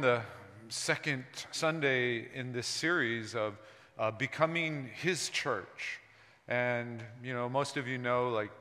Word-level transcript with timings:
the 0.00 0.22
second 0.68 1.24
Sunday 1.50 2.28
in 2.34 2.52
this 2.52 2.66
series 2.66 3.34
of 3.34 3.58
uh, 3.98 4.10
becoming 4.10 4.90
His 4.94 5.28
church. 5.28 6.00
And, 6.46 7.02
you 7.22 7.34
know, 7.34 7.48
most 7.48 7.76
of 7.76 7.88
you 7.88 7.98
know, 7.98 8.30
like, 8.30 8.52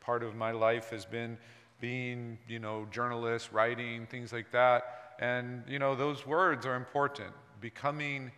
part 0.00 0.22
of 0.22 0.34
my 0.34 0.50
life 0.50 0.90
has 0.90 1.04
been 1.04 1.38
being, 1.80 2.38
you 2.48 2.58
know, 2.58 2.86
journalist, 2.90 3.50
writing, 3.52 4.06
things 4.06 4.32
like 4.32 4.50
that. 4.52 5.14
And, 5.18 5.62
you 5.66 5.78
know, 5.78 5.94
those 5.94 6.26
words 6.26 6.66
are 6.66 6.76
important. 6.76 7.30
Becoming 7.60 8.30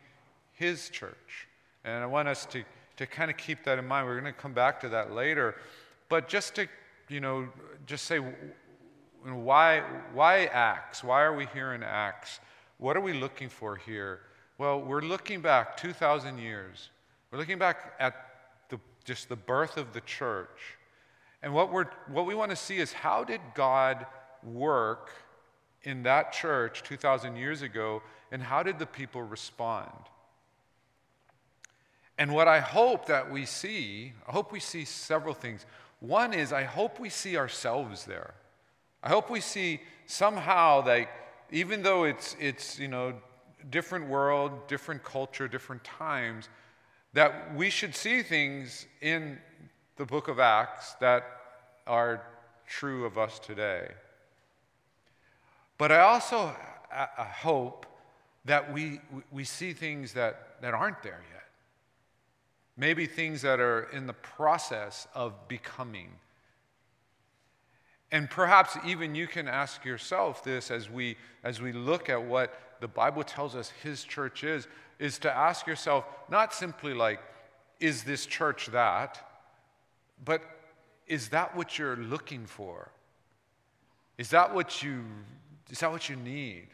His 0.53 0.89
church. 0.89 1.49
And 1.85 2.03
I 2.03 2.07
want 2.07 2.29
us 2.29 2.47
to, 2.47 2.65
to 2.97 3.07
kind 3.07 3.31
of 3.31 3.37
keep 3.37 3.65
that 3.65 3.79
in 3.79 3.87
mind. 3.87 4.07
We're 4.07 4.21
going 4.21 4.33
to 4.33 4.41
come 4.41 4.55
back 4.55 4.81
to 4.81 4.89
that 4.91 5.13
later. 5.13 5.57
But 6.09 6.29
just 6.29 6.55
to, 6.55 6.69
you 7.09 7.21
know, 7.21 7.49
just 7.87 8.05
say, 8.05 8.21
why, 9.45 9.83
why 10.13 10.45
Acts? 10.45 11.03
Why 11.03 11.23
are 11.23 11.35
we 11.35 11.47
here 11.47 11.75
in 11.75 11.83
Acts? 11.83 12.39
What 12.79 12.97
are 12.97 13.01
we 13.01 13.13
looking 13.13 13.49
for 13.49 13.77
here? 13.77 14.21
Well, 14.59 14.81
we're 14.81 15.01
looking 15.01 15.41
back 15.41 15.77
2,000 15.77 16.39
years. 16.39 16.91
We're 17.31 17.39
looking 17.39 17.59
back 17.59 17.95
at 17.99 18.15
the, 18.69 18.79
just 19.05 19.29
the 19.29 19.37
birth 19.37 19.77
of 19.77 19.93
the 19.93 20.01
church. 20.03 20.61
And 21.43 21.53
what, 21.53 21.73
we're, 21.73 21.87
what 22.09 22.27
we 22.27 22.35
want 22.35 22.51
to 22.51 22.57
see 22.57 22.79
is 22.79 22.93
how 22.93 23.25
did 23.25 23.41
God 23.55 24.07
work 24.43 25.11
in 25.83 26.03
that 26.05 26.33
church 26.33 26.83
2,000 26.83 27.37
years 27.37 27.63
ago, 27.63 28.03
and 28.33 28.43
how 28.43 28.63
did 28.63 28.79
the 28.79 28.87
people 28.87 29.23
respond? 29.23 29.91
And 32.19 32.33
what 32.33 32.49
I 32.49 32.61
hope 32.61 33.07
that 33.07 33.31
we 33.31 33.45
see, 33.45 34.13
I 34.27 34.33
hope 34.33 34.53
we 34.53 34.61
see 34.61 34.85
several 34.85 35.35
things. 35.35 35.67
One 36.01 36.33
is, 36.33 36.53
I 36.53 36.65
hope 36.65 36.99
we 36.99 37.09
see 37.09 37.37
ourselves 37.37 38.05
there. 38.05 38.35
I 39.07 39.09
hope 39.09 39.31
we 39.31 39.39
see 39.39 39.81
somehow 40.07 40.81
that 40.81 41.09
even 41.53 41.85
though 41.85 42.03
it's, 42.03 42.35
it's 42.41 42.77
you 42.77 42.89
know, 42.89 43.15
different 43.71 44.09
world, 44.09 44.67
different 44.67 45.05
culture, 45.05 45.47
different 45.47 45.85
times, 45.85 46.49
that 47.13 47.55
we 47.55 47.71
should 47.71 47.95
see 47.95 48.25
things 48.25 48.85
in 49.01 49.39
the 49.95 50.05
book 50.05 50.27
of 50.27 50.41
Acts 50.41 50.95
that 50.95 51.23
are 51.87 52.21
true 52.67 53.05
of 53.05 53.17
us 53.17 53.39
today. 53.39 53.93
But 55.79 55.93
I 55.93 56.01
also 56.01 56.53
I 56.93 57.31
hope 57.33 57.87
that 58.45 58.73
we, 58.73 59.01
we 59.31 59.45
see 59.45 59.73
things 59.73 60.15
that, 60.15 60.61
that 60.63 60.75
aren't 60.75 61.05
there 61.05 61.23
yet. 61.33 61.45
Maybe 62.77 63.07
things 63.07 63.41
that 63.43 63.61
are 63.61 63.85
in 63.93 64.09
the 64.09 64.15
process 64.15 65.07
of 65.15 65.47
becoming. 65.47 66.09
And 68.13 68.31
perhaps 68.31 68.77
even 68.87 69.15
you 69.15 69.27
can 69.27 69.49
ask 69.49 69.85
yourself 69.85 70.45
this 70.45 70.71
as 70.71 70.89
we, 70.89 71.17
as 71.43 71.61
we 71.61 71.73
look 71.73 72.09
at 72.09 72.23
what 72.23 72.59
the 72.81 72.89
Bible 72.89 73.25
tells 73.25 73.57
us 73.57 73.73
His 73.83 74.05
church 74.05 74.45
is, 74.45 74.69
is 74.99 75.19
to 75.21 75.35
ask 75.35 75.67
yourself 75.67 76.05
not 76.31 76.55
simply 76.55 76.95
like, 76.95 77.21
is 77.81 78.05
this 78.05 78.27
church 78.27 78.67
that? 78.69 79.21
But 80.25 80.43
is 81.07 81.29
that 81.29 81.57
what 81.57 81.79
you're 81.79 81.97
looking 81.97 82.47
for? 82.47 82.91
Is 84.19 84.31
that 84.31 84.55
what 84.55 84.83
you, 84.83 85.05
is 85.71 85.81
that 85.81 85.91
what 85.91 86.09
you 86.09 86.17
need? 86.17 86.69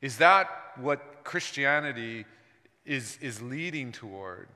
Is 0.00 0.18
that 0.18 0.48
what 0.76 1.24
Christianity 1.24 2.26
is, 2.84 3.16
is 3.20 3.40
leading 3.40 3.92
toward? 3.92 4.48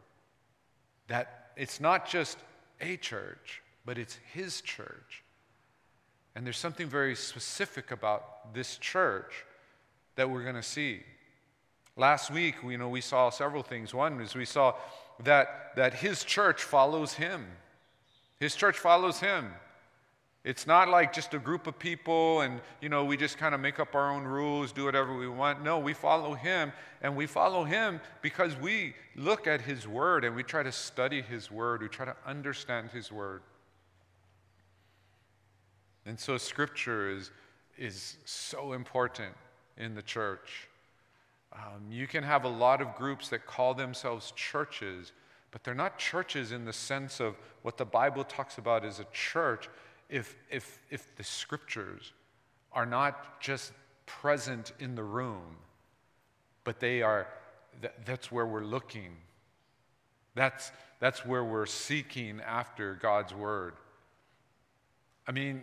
That 1.08 1.52
it's 1.56 1.80
not 1.80 2.06
just 2.08 2.36
a 2.80 2.96
church, 2.96 3.62
but 3.86 3.96
it's 3.96 4.18
His 4.34 4.60
church. 4.60 5.22
And 6.34 6.44
there's 6.44 6.58
something 6.58 6.86
very 6.86 7.14
specific 7.16 7.90
about 7.90 8.52
this 8.52 8.76
church 8.76 9.46
that 10.16 10.28
we're 10.28 10.42
going 10.42 10.56
to 10.56 10.62
see. 10.62 11.00
Last 11.96 12.30
week, 12.30 12.56
you 12.62 12.76
know, 12.76 12.90
we 12.90 13.00
saw 13.00 13.30
several 13.30 13.62
things. 13.62 13.94
One 13.94 14.20
is 14.20 14.34
we 14.34 14.44
saw 14.44 14.74
that, 15.24 15.72
that 15.76 15.94
his 15.94 16.24
church 16.24 16.62
follows 16.62 17.14
him. 17.14 17.46
His 18.38 18.54
church 18.54 18.78
follows 18.78 19.18
him. 19.18 19.50
It's 20.44 20.66
not 20.66 20.88
like 20.88 21.12
just 21.12 21.32
a 21.32 21.38
group 21.38 21.66
of 21.66 21.78
people 21.78 22.42
and, 22.42 22.60
you 22.82 22.90
know, 22.90 23.04
we 23.04 23.16
just 23.16 23.38
kind 23.38 23.54
of 23.54 23.60
make 23.60 23.80
up 23.80 23.94
our 23.94 24.12
own 24.12 24.24
rules, 24.24 24.72
do 24.72 24.84
whatever 24.84 25.16
we 25.16 25.26
want. 25.26 25.64
No, 25.64 25.78
we 25.78 25.94
follow 25.94 26.34
him, 26.34 26.72
and 27.00 27.16
we 27.16 27.26
follow 27.26 27.64
him 27.64 28.00
because 28.22 28.54
we 28.56 28.94
look 29.16 29.46
at 29.46 29.62
his 29.62 29.88
word 29.88 30.24
and 30.24 30.36
we 30.36 30.42
try 30.42 30.62
to 30.62 30.70
study 30.70 31.22
his 31.22 31.50
word. 31.50 31.80
We 31.82 31.88
try 31.88 32.04
to 32.04 32.16
understand 32.26 32.90
his 32.90 33.10
word. 33.10 33.40
And 36.06 36.18
so 36.18 36.38
scripture 36.38 37.10
is, 37.10 37.30
is 37.76 38.16
so 38.24 38.72
important 38.72 39.34
in 39.76 39.94
the 39.94 40.02
church. 40.02 40.68
Um, 41.52 41.90
you 41.90 42.06
can 42.06 42.22
have 42.22 42.44
a 42.44 42.48
lot 42.48 42.80
of 42.80 42.94
groups 42.94 43.28
that 43.30 43.46
call 43.46 43.74
themselves 43.74 44.32
churches, 44.36 45.12
but 45.50 45.64
they're 45.64 45.74
not 45.74 45.98
churches 45.98 46.52
in 46.52 46.64
the 46.64 46.72
sense 46.72 47.20
of 47.20 47.34
what 47.62 47.76
the 47.76 47.84
Bible 47.84 48.24
talks 48.24 48.58
about 48.58 48.84
as 48.84 49.00
a 49.00 49.06
church 49.12 49.68
if, 50.08 50.36
if, 50.50 50.78
if 50.90 51.14
the 51.16 51.24
scriptures 51.24 52.12
are 52.72 52.86
not 52.86 53.40
just 53.40 53.72
present 54.06 54.72
in 54.78 54.94
the 54.94 55.02
room, 55.02 55.56
but 56.62 56.78
they 56.78 57.02
are, 57.02 57.26
that's 58.04 58.30
where 58.30 58.46
we're 58.46 58.64
looking. 58.64 59.16
That's, 60.34 60.70
that's 61.00 61.24
where 61.24 61.42
we're 61.42 61.66
seeking 61.66 62.40
after 62.40 62.94
God's 62.94 63.34
word. 63.34 63.74
I 65.26 65.32
mean, 65.32 65.62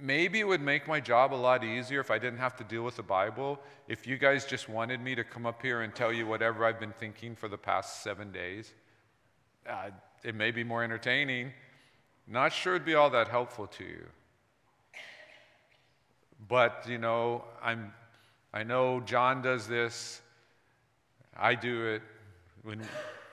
maybe 0.00 0.40
it 0.40 0.46
would 0.46 0.60
make 0.60 0.86
my 0.88 1.00
job 1.00 1.32
a 1.32 1.36
lot 1.36 1.64
easier 1.64 2.00
if 2.00 2.10
I 2.10 2.18
didn't 2.18 2.38
have 2.38 2.56
to 2.56 2.64
deal 2.64 2.82
with 2.82 2.96
the 2.96 3.02
Bible. 3.02 3.60
If 3.88 4.06
you 4.06 4.16
guys 4.16 4.44
just 4.44 4.68
wanted 4.68 5.00
me 5.00 5.14
to 5.14 5.24
come 5.24 5.46
up 5.46 5.60
here 5.62 5.82
and 5.82 5.94
tell 5.94 6.12
you 6.12 6.26
whatever 6.26 6.64
I've 6.64 6.80
been 6.80 6.92
thinking 6.92 7.34
for 7.34 7.48
the 7.48 7.58
past 7.58 8.02
seven 8.02 8.32
days, 8.32 8.72
uh, 9.68 9.90
it 10.24 10.34
may 10.34 10.50
be 10.50 10.64
more 10.64 10.82
entertaining. 10.82 11.52
Not 12.26 12.52
sure 12.52 12.76
it'd 12.76 12.86
be 12.86 12.94
all 12.94 13.10
that 13.10 13.28
helpful 13.28 13.66
to 13.66 13.84
you. 13.84 14.06
But, 16.48 16.86
you 16.88 16.98
know, 16.98 17.44
I'm, 17.62 17.92
I 18.52 18.62
know 18.62 19.00
John 19.00 19.42
does 19.42 19.66
this. 19.66 20.20
I 21.36 21.54
do 21.54 21.86
it. 21.86 22.02
When, 22.62 22.82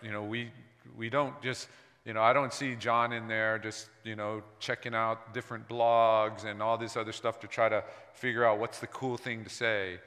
you 0.02 0.12
know, 0.12 0.24
we, 0.24 0.52
we 0.98 1.10
don't 1.10 1.40
just 1.42 1.68
you 2.10 2.16
know, 2.16 2.24
I 2.24 2.34
don't 2.34 2.52
see 2.52 2.74
John 2.74 3.14
in 3.14 3.28
there 3.28 3.60
just, 3.60 3.88
you 4.04 4.16
know, 4.16 4.42
checking 4.60 4.96
out 4.96 5.32
different 5.32 5.70
blogs 5.70 6.44
and 6.44 6.60
all 6.60 6.76
this 6.76 6.98
other 6.98 7.12
stuff 7.12 7.40
to 7.42 7.48
try 7.48 7.70
to 7.70 7.84
figure 8.14 8.44
out 8.44 8.58
what's 8.58 8.80
the 8.80 8.88
cool 8.88 9.16
thing 9.16 9.44
to 9.44 9.50
say. 9.52 10.00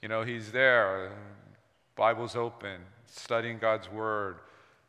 You 0.00 0.08
know, 0.08 0.22
he's 0.22 0.52
there, 0.52 1.12
Bible's 1.96 2.34
open, 2.34 2.80
studying 3.04 3.58
God's 3.58 3.90
word, 3.90 4.36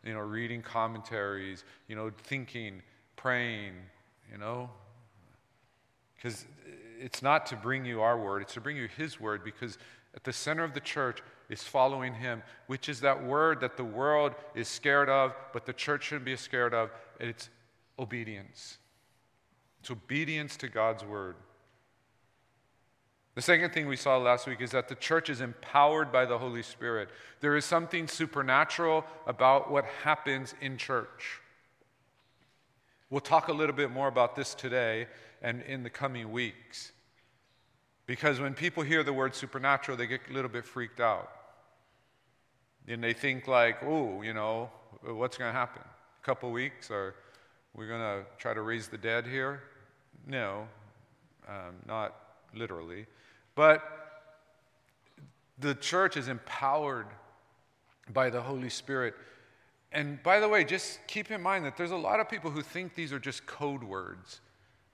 you 0.05 0.13
know, 0.13 0.21
reading 0.21 0.61
commentaries, 0.61 1.65
you 1.89 1.97
know, 1.97 2.09
thinking, 2.23 2.81
praying, 3.17 3.73
you 4.31 4.37
know. 4.37 4.69
Because 6.15 6.45
it's 7.01 7.21
not 7.21 7.47
to 7.47 7.57
bring 7.57 7.83
you 7.83 7.99
our 7.99 8.17
word, 8.17 8.43
it's 8.43 8.53
to 8.53 8.61
bring 8.61 8.77
you 8.77 8.87
his 8.95 9.19
word 9.19 9.43
because 9.43 9.77
at 10.15 10.23
the 10.23 10.31
center 10.31 10.63
of 10.63 10.73
the 10.73 10.79
church 10.79 11.21
is 11.51 11.61
following 11.61 12.13
him, 12.13 12.41
which 12.67 12.87
is 12.87 13.01
that 13.01 13.23
word 13.23 13.59
that 13.59 13.75
the 13.75 13.83
world 13.83 14.33
is 14.55 14.69
scared 14.69 15.09
of, 15.09 15.35
but 15.51 15.65
the 15.65 15.73
church 15.73 16.05
shouldn't 16.05 16.25
be 16.25 16.35
scared 16.37 16.73
of. 16.73 16.89
It's 17.19 17.49
obedience. 17.99 18.77
It's 19.81 19.91
obedience 19.91 20.55
to 20.57 20.69
God's 20.69 21.03
word. 21.03 21.35
The 23.35 23.41
second 23.41 23.73
thing 23.73 23.87
we 23.87 23.97
saw 23.97 24.17
last 24.17 24.47
week 24.47 24.61
is 24.61 24.71
that 24.71 24.87
the 24.87 24.95
church 24.95 25.29
is 25.29 25.41
empowered 25.41 26.09
by 26.09 26.25
the 26.25 26.37
Holy 26.37 26.63
Spirit. 26.63 27.09
There 27.41 27.57
is 27.57 27.65
something 27.65 28.07
supernatural 28.07 29.05
about 29.27 29.69
what 29.69 29.83
happens 30.03 30.55
in 30.61 30.77
church. 30.77 31.41
We'll 33.09 33.19
talk 33.19 33.49
a 33.49 33.53
little 33.53 33.75
bit 33.75 33.91
more 33.91 34.07
about 34.07 34.37
this 34.37 34.55
today 34.55 35.07
and 35.41 35.61
in 35.63 35.83
the 35.83 35.89
coming 35.89 36.31
weeks. 36.31 36.93
Because 38.05 38.39
when 38.39 38.53
people 38.53 38.83
hear 38.83 39.03
the 39.03 39.11
word 39.11 39.35
supernatural, 39.35 39.97
they 39.97 40.07
get 40.07 40.21
a 40.29 40.33
little 40.33 40.49
bit 40.49 40.65
freaked 40.65 41.01
out. 41.01 41.29
And 42.87 43.03
they 43.03 43.13
think 43.13 43.47
like, 43.47 43.83
oh, 43.83 44.21
you 44.21 44.33
know, 44.33 44.69
what's 45.03 45.37
going 45.37 45.51
to 45.51 45.57
happen? 45.57 45.83
A 45.83 46.25
couple 46.25 46.51
weeks? 46.51 46.89
Or 46.89 47.15
we're 47.73 47.87
going 47.87 48.01
to 48.01 48.25
try 48.37 48.53
to 48.53 48.61
raise 48.61 48.87
the 48.87 48.97
dead 48.97 49.25
here? 49.25 49.63
No, 50.27 50.67
um, 51.47 51.75
not 51.87 52.15
literally. 52.53 53.05
But 53.55 53.83
the 55.59 55.75
church 55.75 56.17
is 56.17 56.27
empowered 56.27 57.07
by 58.13 58.29
the 58.29 58.41
Holy 58.41 58.69
Spirit. 58.69 59.13
And 59.91 60.21
by 60.23 60.39
the 60.39 60.47
way, 60.47 60.63
just 60.63 60.99
keep 61.07 61.31
in 61.31 61.41
mind 61.41 61.65
that 61.65 61.77
there's 61.77 61.91
a 61.91 61.97
lot 61.97 62.19
of 62.19 62.29
people 62.29 62.51
who 62.51 62.61
think 62.61 62.95
these 62.95 63.13
are 63.13 63.19
just 63.19 63.45
code 63.45 63.83
words. 63.83 64.41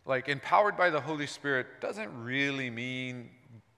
Like 0.06 0.30
empowered 0.30 0.78
by 0.78 0.90
the 0.90 1.02
Holy 1.02 1.28
Spirit 1.28 1.68
doesn't 1.82 2.10
really 2.24 2.70
mean 2.70 3.30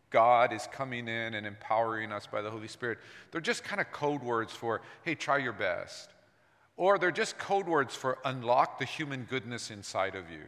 God 0.10 0.52
is 0.54 0.68
coming 0.72 1.08
in 1.08 1.34
and 1.34 1.46
empowering 1.46 2.12
us 2.12 2.26
by 2.26 2.42
the 2.42 2.50
Holy 2.50 2.68
Spirit. 2.68 3.00
They're 3.32 3.42
just 3.42 3.64
kind 3.64 3.80
of 3.80 3.92
code 3.92 4.24
words 4.24 4.54
for, 4.54 4.82
hey, 5.04 5.16
try 5.16 5.38
your 5.38 5.54
best. 5.54 6.10
Or 6.78 6.98
they're 6.98 7.12
just 7.12 7.38
code 7.38 7.68
words 7.68 7.96
for 7.96 8.18
unlock 8.26 8.80
the 8.80 8.86
human 8.86 9.26
goodness 9.30 9.70
inside 9.70 10.16
of 10.16 10.32
you. 10.32 10.46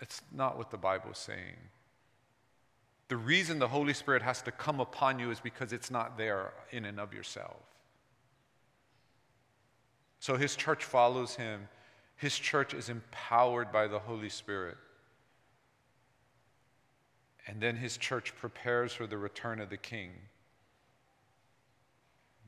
It's 0.00 0.22
not 0.32 0.56
what 0.56 0.70
the 0.70 0.76
Bible 0.76 1.10
is 1.10 1.18
saying. 1.18 1.56
The 3.08 3.16
reason 3.16 3.58
the 3.58 3.68
Holy 3.68 3.92
Spirit 3.92 4.22
has 4.22 4.40
to 4.42 4.50
come 4.50 4.80
upon 4.80 5.18
you 5.18 5.30
is 5.30 5.40
because 5.40 5.72
it's 5.72 5.90
not 5.90 6.16
there 6.16 6.52
in 6.70 6.84
and 6.84 6.98
of 6.98 7.12
yourself. 7.12 7.56
So 10.20 10.36
his 10.36 10.56
church 10.56 10.84
follows 10.84 11.34
him. 11.34 11.68
His 12.16 12.38
church 12.38 12.72
is 12.72 12.88
empowered 12.88 13.70
by 13.70 13.88
the 13.88 13.98
Holy 13.98 14.30
Spirit. 14.30 14.78
And 17.46 17.60
then 17.60 17.76
his 17.76 17.96
church 17.96 18.34
prepares 18.36 18.92
for 18.92 19.06
the 19.06 19.18
return 19.18 19.60
of 19.60 19.70
the 19.70 19.76
king. 19.76 20.10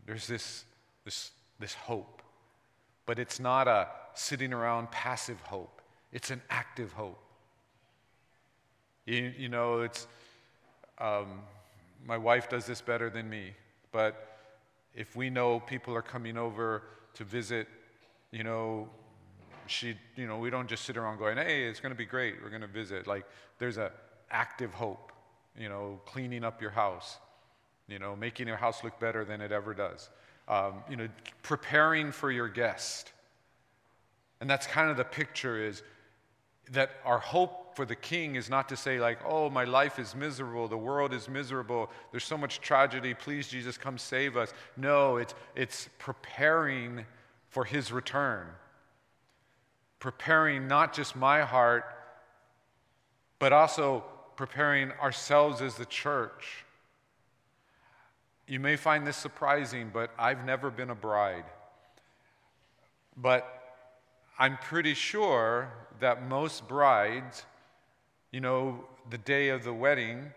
There's 0.07 0.27
this, 0.27 0.65
this, 1.05 1.33
this 1.59 1.75
hope, 1.75 2.23
but 3.05 3.19
it's 3.19 3.41
not 3.41 3.69
a 3.69 3.89
sitting 4.15 4.53
around 4.53 4.91
passive 4.91 5.41
hope, 5.43 5.83
it's 6.13 6.31
an 6.31 6.41
active 6.49 6.93
hope. 6.93 7.19
You, 9.05 9.33
you 9.37 9.49
know, 9.49 9.81
it's, 9.81 10.07
um, 10.99 11.43
my 12.07 12.17
wife 12.17 12.49
does 12.49 12.67
this 12.67 12.81
better 12.81 13.11
than 13.11 13.29
me, 13.29 13.53
but 13.93 14.39
if 14.95 15.15
we 15.15 15.29
know 15.29 15.61
people 15.61 15.95
are 15.95 16.03
coming 16.03 16.39
over 16.39 16.83
to 17.15 17.25
visit, 17.25 17.69
you 18.31 18.43
know, 18.43 18.89
she, 19.67 19.95
you 20.17 20.27
know, 20.27 20.39
we 20.39 20.51
don't 20.51 20.69
just 20.69 20.85
sit 20.85 20.97
around 20.97 21.19
going, 21.19 21.37
hey, 21.37 21.65
it's 21.65 21.81
going 21.81 21.93
to 21.93 21.97
be 21.97 22.07
great, 22.07 22.37
we're 22.43 22.51
going 22.51 22.63
to 22.63 22.67
visit. 22.67 23.07
Like, 23.07 23.27
there's 23.59 23.77
a 23.77 23.93
active 24.31 24.73
hope, 24.75 25.13
you 25.59 25.69
know, 25.69 26.01
cleaning 26.07 26.45
up 26.45 26.61
your 26.61 26.71
house, 26.71 27.19
you 27.89 27.99
know, 27.99 28.17
making 28.17 28.47
your 28.47 28.57
house 28.57 28.83
look 28.85 28.99
better 28.99 29.25
than 29.25 29.41
it 29.41 29.53
ever 29.53 29.75
does, 29.75 30.11
um, 30.49 30.83
you 30.89 30.97
know, 30.97 31.09
preparing 31.43 32.13
for 32.13 32.31
your 32.31 32.49
guest. 32.49 33.13
And 34.41 34.51
that's 34.51 34.67
kind 34.67 34.91
of 34.91 34.97
the 34.97 35.05
picture 35.05 35.65
is 35.65 35.83
that 36.73 36.91
our 37.05 37.19
hope 37.19 37.77
for 37.77 37.85
the 37.85 37.95
king 37.95 38.37
is 38.37 38.49
not 38.51 38.69
to 38.71 38.77
say 38.77 38.99
like 38.99 39.19
oh 39.27 39.49
my 39.51 39.65
life 39.65 39.99
is 39.99 40.15
miserable. 40.15 40.67
The 40.67 40.77
world 40.77 41.13
is 41.13 41.29
miserable. 41.29 41.91
There's 42.11 42.25
so 42.25 42.37
much 42.37 42.61
tragedy. 42.61 43.15
Please 43.15 43.49
jesus 43.49 43.79
come 43.79 43.99
save 43.99 44.37
us. 44.37 44.53
No 44.77 45.19
it's 45.19 45.35
it's 45.55 45.89
preparing 45.99 47.05
for 47.51 47.65
his 47.65 47.93
return. 47.93 48.47
Preparing 50.01 50.67
not 50.67 50.93
just 50.93 51.15
my 51.15 51.43
heart 51.43 51.85
but 53.39 53.53
also 53.53 54.05
preparing 54.37 54.93
ourselves 54.93 55.61
as 55.61 55.75
the 55.77 55.87
church 55.87 56.65
you 58.47 58.61
may 58.61 58.77
find 58.77 59.07
this 59.07 59.17
surprising 59.17 59.91
but 59.93 60.11
i've 60.19 60.45
never 60.45 60.71
been 60.71 60.91
a 60.91 60.95
bride 60.95 61.45
but 63.17 63.57
I'm 64.39 64.59
pretty 64.59 64.95
sure 64.95 65.73
that 66.01 66.29
most 66.29 66.69
brides, 66.69 67.45
you 68.31 68.41
know, 68.41 68.85
the 69.09 69.19
day 69.19 69.49
of 69.49 69.65
the 69.65 69.73
wedding, 69.73 70.33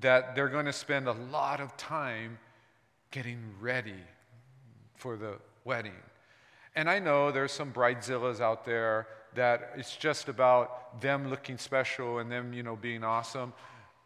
that 0.00 0.34
they're 0.34 0.48
going 0.48 0.66
to 0.66 0.72
spend 0.72 1.08
a 1.08 1.12
lot 1.12 1.60
of 1.60 1.76
time 1.78 2.38
getting 3.10 3.38
ready 3.58 4.02
for 4.96 5.16
the 5.16 5.36
wedding. 5.64 5.94
And 6.74 6.90
I 6.90 6.98
know 6.98 7.32
there's 7.32 7.52
some 7.52 7.72
bridezillas 7.72 8.40
out 8.40 8.66
there 8.66 9.06
that 9.34 9.72
it's 9.76 9.96
just 9.96 10.28
about 10.28 11.00
them 11.00 11.28
looking 11.28 11.58
special 11.58 12.18
and 12.18 12.30
them, 12.30 12.52
you 12.52 12.62
know, 12.62 12.76
being 12.76 13.04
awesome. 13.04 13.52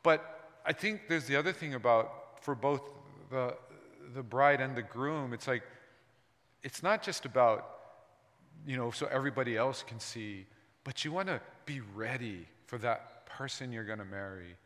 But 0.03 0.51
I 0.67 0.73
think 0.73 1.03
there's 1.09 1.27
the 1.27 1.37
other 1.37 1.53
thing 1.53 1.75
about 1.75 2.43
for 2.43 2.55
both 2.55 2.83
the 3.31 3.57
the 4.15 4.23
bride 4.23 4.61
and 4.61 4.77
the 4.77 4.83
groom, 4.83 5.33
it's 5.33 5.47
like 5.47 5.63
it's 6.63 6.83
not 6.83 7.03
just 7.03 7.25
about 7.25 7.81
you 8.67 8.77
know, 8.77 8.91
so 8.91 9.07
everybody 9.11 9.57
else 9.57 9.83
can 9.87 10.01
see. 10.01 10.47
But 10.85 11.05
you 11.05 11.13
want 11.13 11.29
to 11.29 11.41
be 11.67 11.81
ready 11.95 12.47
for 12.67 12.79
that 12.79 13.27
person 13.27 13.73
you're 13.73 13.85
going 13.85 13.99
to 13.99 14.05
marry. 14.05 14.57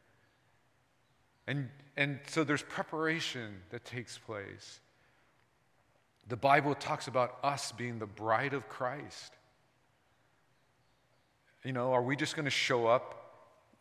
And, 1.46 1.68
and 1.96 2.18
so 2.26 2.44
there's 2.44 2.62
preparation 2.62 3.56
that 3.70 3.84
takes 3.84 4.18
place. 4.18 4.80
The 6.28 6.36
Bible 6.36 6.74
talks 6.74 7.06
about 7.06 7.38
us 7.42 7.72
being 7.72 7.98
the 7.98 8.06
bride 8.06 8.54
of 8.54 8.68
Christ. 8.68 9.34
You 11.64 11.72
know, 11.72 11.93
are 11.93 12.02
we 12.02 12.14
just 12.14 12.37
going 12.37 12.44
to 12.44 12.50
show 12.50 12.87
up? 12.87 13.20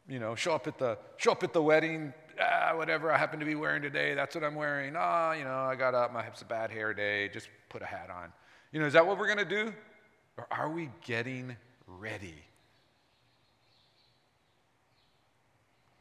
You 0.07 0.19
know, 0.19 0.35
show 0.35 0.53
up 0.53 0.67
at 0.67 0.77
the 0.77 0.97
show 1.17 1.31
up 1.33 1.43
at 1.43 1.53
the 1.53 1.61
wedding. 1.61 2.13
Ah, 2.41 2.73
whatever 2.75 3.11
I 3.11 3.17
happen 3.17 3.39
to 3.39 3.45
be 3.45 3.55
wearing 3.55 3.81
today, 3.81 4.15
that's 4.15 4.33
what 4.35 4.43
I'm 4.43 4.55
wearing. 4.55 4.95
Ah, 4.97 5.33
you 5.33 5.43
know, 5.43 5.53
I 5.53 5.75
got 5.75 5.93
up. 5.93 6.11
My 6.13 6.23
hips 6.23 6.41
a 6.41 6.45
bad 6.45 6.71
hair 6.71 6.93
day. 6.93 7.29
Just 7.29 7.49
put 7.69 7.81
a 7.81 7.85
hat 7.85 8.09
on. 8.09 8.31
You 8.71 8.79
know, 8.79 8.85
is 8.85 8.93
that 8.93 9.05
what 9.05 9.19
we're 9.19 9.27
going 9.27 9.37
to 9.37 9.45
do? 9.45 9.73
Or 10.37 10.47
are 10.49 10.69
we 10.69 10.89
getting 11.05 11.55
ready? 11.85 12.35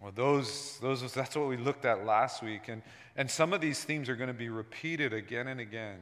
Well, 0.01 0.13
those, 0.13 0.79
those, 0.81 1.13
that's 1.13 1.37
what 1.37 1.49
we 1.49 1.57
looked 1.57 1.85
at 1.85 2.05
last 2.05 2.43
week. 2.43 2.69
And, 2.69 2.83
and 3.17 3.31
some 3.31 3.53
of 3.53 3.61
these 3.61 3.85
themes 3.85 4.09
are 4.09 4.17
going 4.17 4.29
to 4.29 4.35
be 4.35 4.49
repeated 4.49 5.13
again 5.13 5.47
and 5.47 5.61
again 5.61 5.99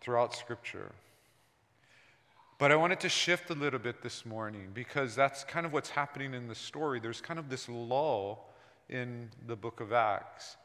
throughout 0.00 0.34
Scripture. 0.34 0.92
But 2.60 2.70
I 2.70 2.76
wanted 2.76 3.00
to 3.00 3.08
shift 3.08 3.48
a 3.48 3.54
little 3.54 3.78
bit 3.78 4.02
this 4.02 4.26
morning 4.26 4.72
because 4.74 5.14
that's 5.14 5.44
kind 5.44 5.64
of 5.64 5.72
what's 5.72 5.88
happening 5.88 6.34
in 6.34 6.46
the 6.46 6.54
story. 6.54 7.00
There's 7.00 7.22
kind 7.22 7.40
of 7.40 7.48
this 7.48 7.70
lull 7.70 8.50
in 8.90 9.30
the 9.46 9.56
book 9.56 9.80
of 9.80 9.94
Acts. 9.94 10.58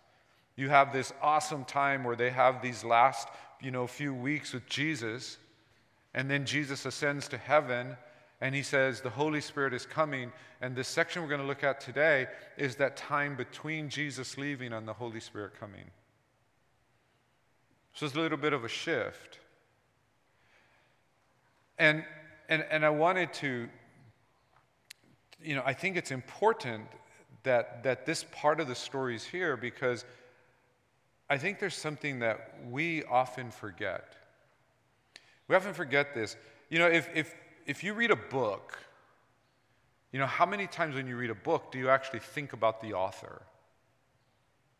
You 0.58 0.68
have 0.68 0.92
this 0.92 1.14
awesome 1.22 1.64
time 1.64 2.04
where 2.04 2.18
they 2.18 2.32
have 2.32 2.62
these 2.62 2.84
last, 2.84 3.30
you 3.62 3.72
know, 3.72 3.88
few 3.88 4.14
weeks 4.14 4.52
with 4.52 4.66
Jesus. 4.66 5.38
And 6.14 6.30
then 6.30 6.46
Jesus 6.46 6.86
ascends 6.86 7.30
to 7.30 7.38
heaven 7.38 7.96
and 8.42 8.54
he 8.54 8.62
says, 8.62 9.00
The 9.00 9.10
Holy 9.10 9.40
Spirit 9.40 9.74
is 9.74 9.86
coming. 9.86 10.34
And 10.60 10.76
this 10.76 10.90
section 10.90 11.22
we're 11.22 11.30
going 11.30 11.40
to 11.40 11.48
look 11.48 11.64
at 11.64 11.80
today 11.80 12.28
is 12.58 12.76
that 12.76 12.98
time 12.98 13.38
between 13.38 13.88
Jesus 13.88 14.38
leaving 14.38 14.74
and 14.74 14.86
the 14.86 14.92
Holy 14.92 15.22
Spirit 15.22 15.58
coming. 15.58 15.90
So 17.94 18.06
it's 18.06 18.16
a 18.16 18.20
little 18.20 18.38
bit 18.38 18.52
of 18.52 18.66
a 18.66 18.70
shift. 18.70 19.40
And, 21.77 22.04
and, 22.50 22.66
and 22.69 22.86
I 22.86 22.89
wanted 22.89 23.33
to, 23.33 23.68
you 25.44 25.56
know, 25.56 25.63
I 25.66 25.74
think 25.74 25.98
it's 25.98 26.12
important 26.12 26.86
that, 27.44 27.83
that 27.83 28.06
this 28.06 28.25
part 28.31 28.60
of 28.60 28.68
the 28.68 28.75
story 28.75 29.16
is 29.16 29.24
here 29.24 29.57
because 29.57 30.06
I 31.30 31.38
think 31.38 31.60
there's 31.60 31.75
something 31.75 32.19
that 32.19 32.56
we 32.69 33.04
often 33.06 33.51
forget. 33.51 34.16
We 35.48 35.56
often 35.56 35.74
forget 35.74 36.13
this. 36.13 36.36
You 36.69 36.80
know, 36.80 36.88
if, 36.88 37.10
if, 37.16 37.33
if 37.66 37.83
you 37.83 37.94
read 37.94 38.12
a 38.12 38.16
book, 38.16 38.77
you 40.12 40.20
know, 40.20 40.25
how 40.25 40.46
many 40.46 40.67
times 40.67 40.96
when 40.96 41.08
you 41.08 41.17
read 41.17 41.29
a 41.29 41.36
book 41.36 41.72
do 41.72 41.77
you 41.77 41.89
actually 41.89 42.20
think 42.20 42.53
about 42.53 42.82
the 42.82 42.94
author? 42.94 43.41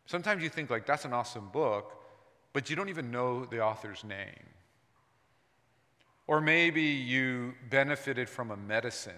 Sometimes 0.06 0.42
you 0.42 0.48
think, 0.48 0.70
like, 0.70 0.86
that's 0.86 1.04
an 1.04 1.12
awesome 1.12 1.48
book, 1.48 1.92
but 2.52 2.70
you 2.70 2.76
don't 2.76 2.88
even 2.88 3.10
know 3.10 3.44
the 3.44 3.60
author's 3.60 4.04
name. 4.04 4.55
Or 6.26 6.40
maybe 6.40 6.82
you 6.82 7.54
benefited 7.70 8.28
from 8.28 8.50
a 8.50 8.56
medicine. 8.56 9.14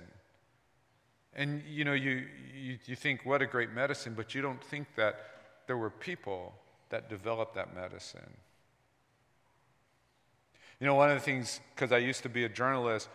And 1.35 1.62
you 1.69 1.85
know, 1.85 1.93
you, 1.93 2.25
you, 2.55 2.79
you 2.85 2.97
think, 2.97 3.25
what 3.25 3.43
a 3.43 3.47
great 3.47 3.71
medicine, 3.71 4.15
but 4.15 4.35
you 4.35 4.43
don't 4.43 4.62
think 4.62 4.88
that 4.97 5.21
there 5.67 5.77
were 5.77 5.91
people 5.91 6.55
that 6.91 7.09
developed 7.09 7.55
that 7.55 7.75
medicine. 7.75 8.35
You 10.81 10.87
know, 10.87 10.95
one 10.95 11.11
of 11.11 11.17
the 11.17 11.25
things, 11.25 11.61
because 11.75 11.93
I 11.93 11.99
used 11.99 12.23
to 12.23 12.29
be 12.29 12.45
a 12.45 12.49
journalist, 12.49 13.09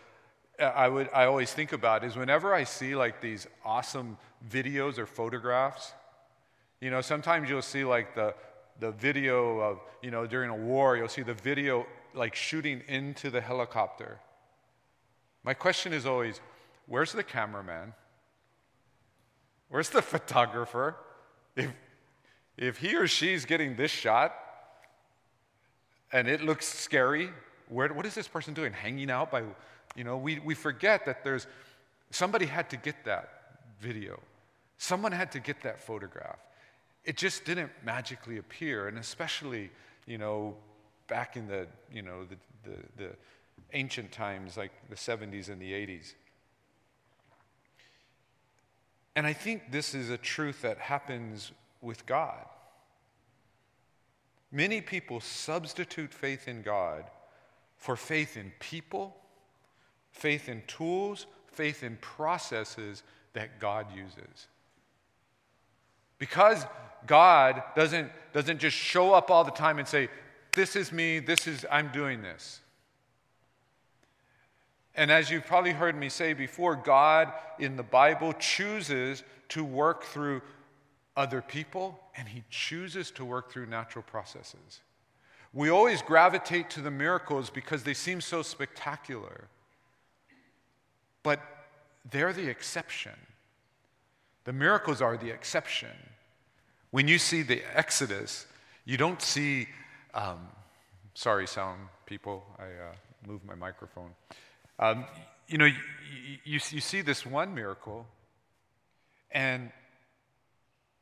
uh, 0.60 0.64
I, 0.64 0.88
would, 0.88 1.10
I 1.14 1.26
always 1.26 1.52
think 1.52 1.74
about 1.74 2.04
is 2.04 2.16
whenever 2.16 2.54
I 2.54 2.64
see 2.64 2.96
like 2.96 3.22
these 3.22 3.48
awesome 3.64 4.18
videos 4.50 4.98
or 4.98 5.06
photographs, 5.06 5.94
you 6.82 6.92
know, 6.92 7.02
sometimes 7.02 7.50
you'll 7.50 7.62
see 7.62 7.86
like 7.86 8.16
the, 8.16 8.36
the 8.80 8.92
video 8.92 9.60
of, 9.60 9.80
you 10.02 10.12
know, 10.12 10.28
during 10.28 10.50
a 10.50 10.56
war, 10.56 10.98
you'll 10.98 11.08
see 11.08 11.24
the 11.24 11.34
video 11.34 11.86
like 12.16 12.36
shooting 12.36 12.82
into 12.88 13.30
the 13.30 13.42
helicopter. 13.42 14.20
My 15.44 15.54
question 15.54 15.94
is 15.94 16.06
always 16.06 16.40
where's 16.88 17.12
the 17.12 17.24
cameraman? 17.24 17.94
Where's 19.70 19.90
the 19.90 20.02
photographer? 20.02 20.96
If, 21.56 21.72
if 22.58 22.78
he 22.78 22.96
or 22.96 23.08
she's 23.08 23.46
getting 23.46 23.76
this 23.76 23.92
shot 23.92 24.36
and 26.12 26.28
it 26.28 26.42
looks 26.42 26.68
scary, 26.68 27.30
where, 27.70 27.92
what 27.92 28.06
is 28.06 28.14
this 28.14 28.28
person 28.28 28.54
doing? 28.54 28.72
Hanging 28.72 29.10
out 29.10 29.32
by, 29.32 29.44
you 29.96 30.04
know, 30.04 30.18
we, 30.18 30.40
we 30.40 30.54
forget 30.54 31.06
that 31.06 31.24
there's, 31.24 31.48
somebody 32.12 32.46
had 32.46 32.70
to 32.70 32.78
get 32.78 33.04
that 33.06 33.58
video. 33.80 34.20
Someone 34.78 35.12
had 35.12 35.32
to 35.32 35.40
get 35.40 35.64
that 35.64 35.82
photograph. 35.82 36.38
It 37.04 37.18
just 37.18 37.44
didn't 37.46 37.72
magically 37.84 38.38
appear, 38.38 38.88
and 38.88 38.98
especially, 38.98 39.72
you 40.06 40.18
know, 40.18 40.56
back 41.14 41.38
in 41.38 41.48
the, 41.48 41.68
you 41.92 42.02
know, 42.02 42.26
the, 42.26 42.38
the, 42.68 42.78
the 42.98 43.10
ancient 43.74 44.12
times, 44.12 44.58
like 44.58 44.72
the 44.90 44.96
70s 44.96 45.48
and 45.48 45.62
the 45.62 45.72
80s. 45.72 46.16
And 49.16 49.28
I 49.28 49.34
think 49.34 49.72
this 49.72 49.94
is 49.94 50.10
a 50.10 50.18
truth 50.18 50.64
that 50.64 50.80
happens 50.80 51.52
with 51.82 52.04
God. 52.08 52.46
Many 54.52 54.82
people 54.82 55.20
substitute 55.20 56.12
faith 56.12 56.48
in 56.48 56.64
God 56.64 57.04
for 57.78 57.96
faith 57.96 58.36
in 58.36 58.52
people, 58.60 59.16
faith 60.14 60.50
in 60.50 60.64
tools, 60.66 61.28
faith 61.46 61.84
in 61.84 61.98
processes 61.98 63.04
that 63.34 63.60
God 63.60 63.86
uses. 63.96 64.48
Because 66.18 66.66
God 67.06 67.62
doesn't, 67.76 68.12
doesn't 68.34 68.58
just 68.58 68.76
show 68.76 69.14
up 69.14 69.30
all 69.30 69.44
the 69.44 69.52
time 69.52 69.78
and 69.78 69.88
say, 69.88 70.10
This 70.54 70.76
is 70.76 70.92
me, 70.92 71.20
this 71.20 71.48
is, 71.48 71.66
I'm 71.72 71.92
doing 71.92 72.22
this. 72.22 72.60
And 74.96 75.12
as 75.12 75.32
you've 75.32 75.46
probably 75.46 75.72
heard 75.72 75.96
me 75.96 76.10
say 76.10 76.34
before, 76.34 76.76
God 76.76 77.34
in 77.58 77.76
the 77.76 77.84
Bible 77.84 78.34
chooses 78.34 79.24
to 79.50 79.64
work 79.64 80.04
through 80.04 80.42
other 81.18 81.42
people, 81.42 82.00
and 82.16 82.28
He 82.28 82.44
chooses 82.50 83.10
to 83.12 83.26
work 83.26 83.52
through 83.52 83.66
natural 83.66 84.04
processes. 84.04 84.82
We 85.54 85.70
always 85.70 86.02
gravitate 86.02 86.70
to 86.72 86.82
the 86.82 86.92
miracles 86.92 87.50
because 87.50 87.84
they 87.84 87.94
seem 87.94 88.22
so 88.22 88.42
spectacular. 88.42 89.46
But 91.22 91.40
they're 92.10 92.34
the 92.34 92.50
exception. 92.50 93.14
The 94.46 94.54
miracles 94.54 95.02
are 95.02 95.16
the 95.16 95.30
exception. 95.30 95.96
When 96.92 97.08
you 97.08 97.18
see 97.18 97.44
the 97.44 97.64
Exodus, 97.76 98.46
you 98.86 98.98
don't 98.98 99.22
see, 99.22 99.68
um, 100.14 100.48
sorry, 101.14 101.48
sound 101.48 101.80
people, 102.06 102.44
I 102.60 102.64
uh, 102.64 102.94
moved 103.28 103.46
my 103.46 103.56
microphone. 103.56 104.12
Um, 104.80 105.06
you 105.48 105.58
know, 105.58 105.66
you, 105.66 105.76
you, 106.44 106.60
you 106.70 106.82
see 106.82 107.02
this 107.02 107.26
one 107.26 107.54
miracle, 107.54 108.08
and 109.32 109.72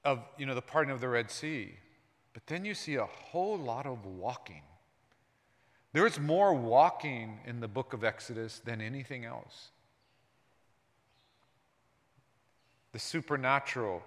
of 0.04 0.20
you 0.38 0.46
know 0.46 0.56
the 0.56 0.62
parting 0.62 0.92
of 0.92 1.02
the 1.02 1.10
Red 1.10 1.30
Sea, 1.30 1.76
but 2.34 2.48
then 2.48 2.66
you 2.66 2.74
see 2.74 2.96
a 2.96 3.06
whole 3.06 3.58
lot 3.58 3.86
of 3.86 4.06
walking. 4.06 4.64
There 5.94 6.08
is 6.08 6.20
more 6.20 6.54
walking 6.54 7.40
in 7.46 7.60
the 7.60 7.68
book 7.68 7.94
of 7.94 8.04
Exodus 8.04 8.60
than 8.60 8.80
anything 8.80 9.26
else. 9.26 9.70
The 12.94 13.00
supernatural 13.00 14.02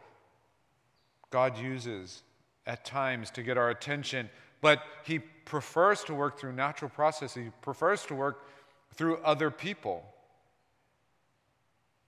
God 1.31 1.59
uses 1.59 2.23
at 2.67 2.85
times 2.85 3.31
to 3.33 3.43
get 3.43 3.59
our 3.59 3.71
attention, 3.71 4.31
but 4.65 4.83
He 5.05 5.19
prefers 5.19 6.05
to 6.05 6.15
work 6.15 6.39
through 6.39 6.55
natural 6.55 6.89
processes. 6.89 7.45
He 7.45 7.51
prefers 7.61 8.07
to 8.07 8.15
work 8.15 8.47
through 8.95 9.19
other 9.19 9.51
people. 9.51 10.03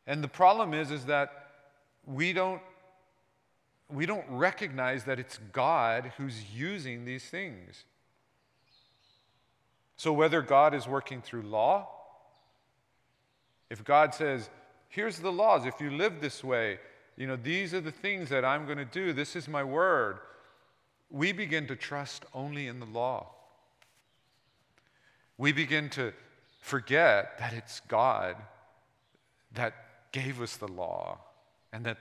And 0.06 0.24
the 0.24 0.28
problem 0.28 0.72
is, 0.72 0.90
is 0.90 1.04
that 1.04 1.48
we 2.06 2.32
don't, 2.32 2.62
we 3.92 4.06
don't 4.06 4.24
recognize 4.30 5.04
that 5.04 5.18
it's 5.18 5.38
God 5.52 6.12
who's 6.16 6.50
using 6.50 7.04
these 7.04 7.24
things. 7.24 7.84
So, 9.98 10.14
whether 10.14 10.40
God 10.40 10.72
is 10.72 10.88
working 10.88 11.20
through 11.20 11.42
law, 11.42 11.90
if 13.68 13.84
God 13.84 14.14
says, 14.14 14.48
here's 14.88 15.18
the 15.18 15.30
laws, 15.30 15.66
if 15.66 15.78
you 15.78 15.90
live 15.90 16.22
this 16.22 16.42
way, 16.42 16.78
you 17.18 17.26
know, 17.26 17.36
these 17.36 17.74
are 17.74 17.82
the 17.82 17.92
things 17.92 18.30
that 18.30 18.46
I'm 18.46 18.64
going 18.64 18.78
to 18.78 18.86
do, 18.86 19.12
this 19.12 19.36
is 19.36 19.46
my 19.46 19.62
word, 19.62 20.20
we 21.10 21.32
begin 21.32 21.66
to 21.68 21.76
trust 21.76 22.24
only 22.34 22.66
in 22.66 22.80
the 22.80 22.86
law. 22.86 23.32
We 25.38 25.52
begin 25.52 25.88
to 25.90 26.12
forget 26.60 27.38
that 27.38 27.52
it's 27.52 27.80
God 27.80 28.36
that 29.52 29.74
gave 30.12 30.40
us 30.40 30.56
the 30.56 30.68
law 30.68 31.18
and 31.72 31.84
that 31.84 31.98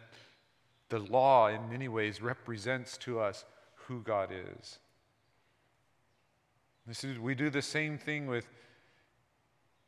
the 0.89 0.99
law, 0.99 1.47
in 1.47 1.69
many 1.69 1.87
ways, 1.87 2.21
represents 2.21 2.97
to 2.97 3.19
us 3.19 3.45
who 3.75 4.01
God 4.01 4.29
is. 4.31 4.79
Is 6.89 7.19
we 7.19 7.35
do 7.35 7.49
the 7.49 7.61
same 7.61 7.97
thing 7.97 8.27
with 8.27 8.47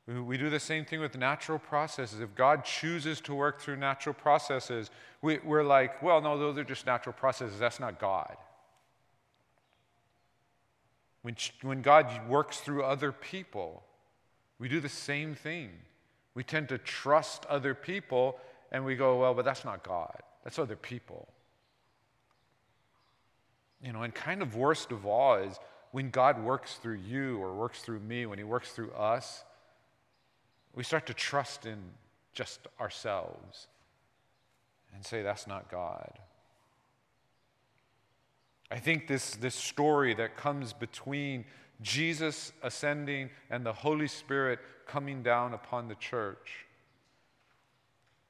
we 0.07 0.37
do 0.37 0.49
the 0.49 0.59
same 0.59 0.85
thing 0.85 1.01
with 1.01 1.17
natural 1.17 1.59
processes. 1.59 2.21
If 2.21 2.33
God 2.33 2.63
chooses 2.63 3.19
to 3.21 3.33
work 3.33 3.59
through 3.59 3.75
natural 3.75 4.15
processes, 4.15 4.89
we, 5.21 5.39
we're 5.39 5.65
like, 5.65 6.01
well, 6.01 6.21
no, 6.21 6.39
those 6.39 6.57
are 6.57 6.63
just 6.63 6.85
natural 6.85 7.11
processes. 7.11 7.59
That's 7.59 7.81
not 7.81 7.99
God. 7.99 8.37
When, 11.27 11.35
when 11.61 11.81
God 11.81 12.29
works 12.29 12.61
through 12.61 12.83
other 12.83 13.11
people, 13.11 13.83
we 14.59 14.69
do 14.69 14.79
the 14.79 14.87
same 14.87 15.35
thing. 15.35 15.71
We 16.35 16.43
tend 16.45 16.69
to 16.69 16.77
trust 16.77 17.45
other 17.47 17.75
people 17.75 18.39
and 18.71 18.85
we 18.85 18.95
go, 18.95 19.19
well, 19.19 19.33
but 19.33 19.43
that's 19.43 19.65
not 19.65 19.83
God. 19.83 20.21
That's 20.45 20.57
other 20.57 20.77
people. 20.77 21.27
You 23.83 23.91
know, 23.91 24.03
and 24.03 24.15
kind 24.15 24.41
of 24.41 24.55
worst 24.55 24.93
of 24.93 25.05
all 25.05 25.35
is 25.35 25.59
when 25.91 26.11
God 26.11 26.41
works 26.41 26.75
through 26.75 26.99
you 27.05 27.39
or 27.39 27.53
works 27.53 27.81
through 27.81 27.99
me, 27.99 28.25
when 28.25 28.37
He 28.37 28.45
works 28.45 28.71
through 28.71 28.91
us, 28.91 29.43
we 30.73 30.83
start 30.85 31.05
to 31.07 31.13
trust 31.13 31.65
in 31.65 31.77
just 32.33 32.69
ourselves 32.79 33.67
and 34.95 35.05
say, 35.05 35.23
that's 35.23 35.45
not 35.45 35.69
God. 35.69 36.19
I 38.69 38.79
think 38.79 39.07
this, 39.07 39.35
this 39.35 39.55
story 39.55 40.13
that 40.15 40.35
comes 40.35 40.73
between 40.73 41.45
Jesus 41.81 42.51
ascending 42.63 43.29
and 43.49 43.65
the 43.65 43.73
Holy 43.73 44.07
Spirit 44.07 44.59
coming 44.85 45.23
down 45.23 45.53
upon 45.53 45.87
the 45.87 45.95
church, 45.95 46.65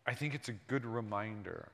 I 0.06 0.14
think 0.14 0.36
it's 0.36 0.50
a 0.50 0.54
good 0.54 0.86
reminder 0.86 1.70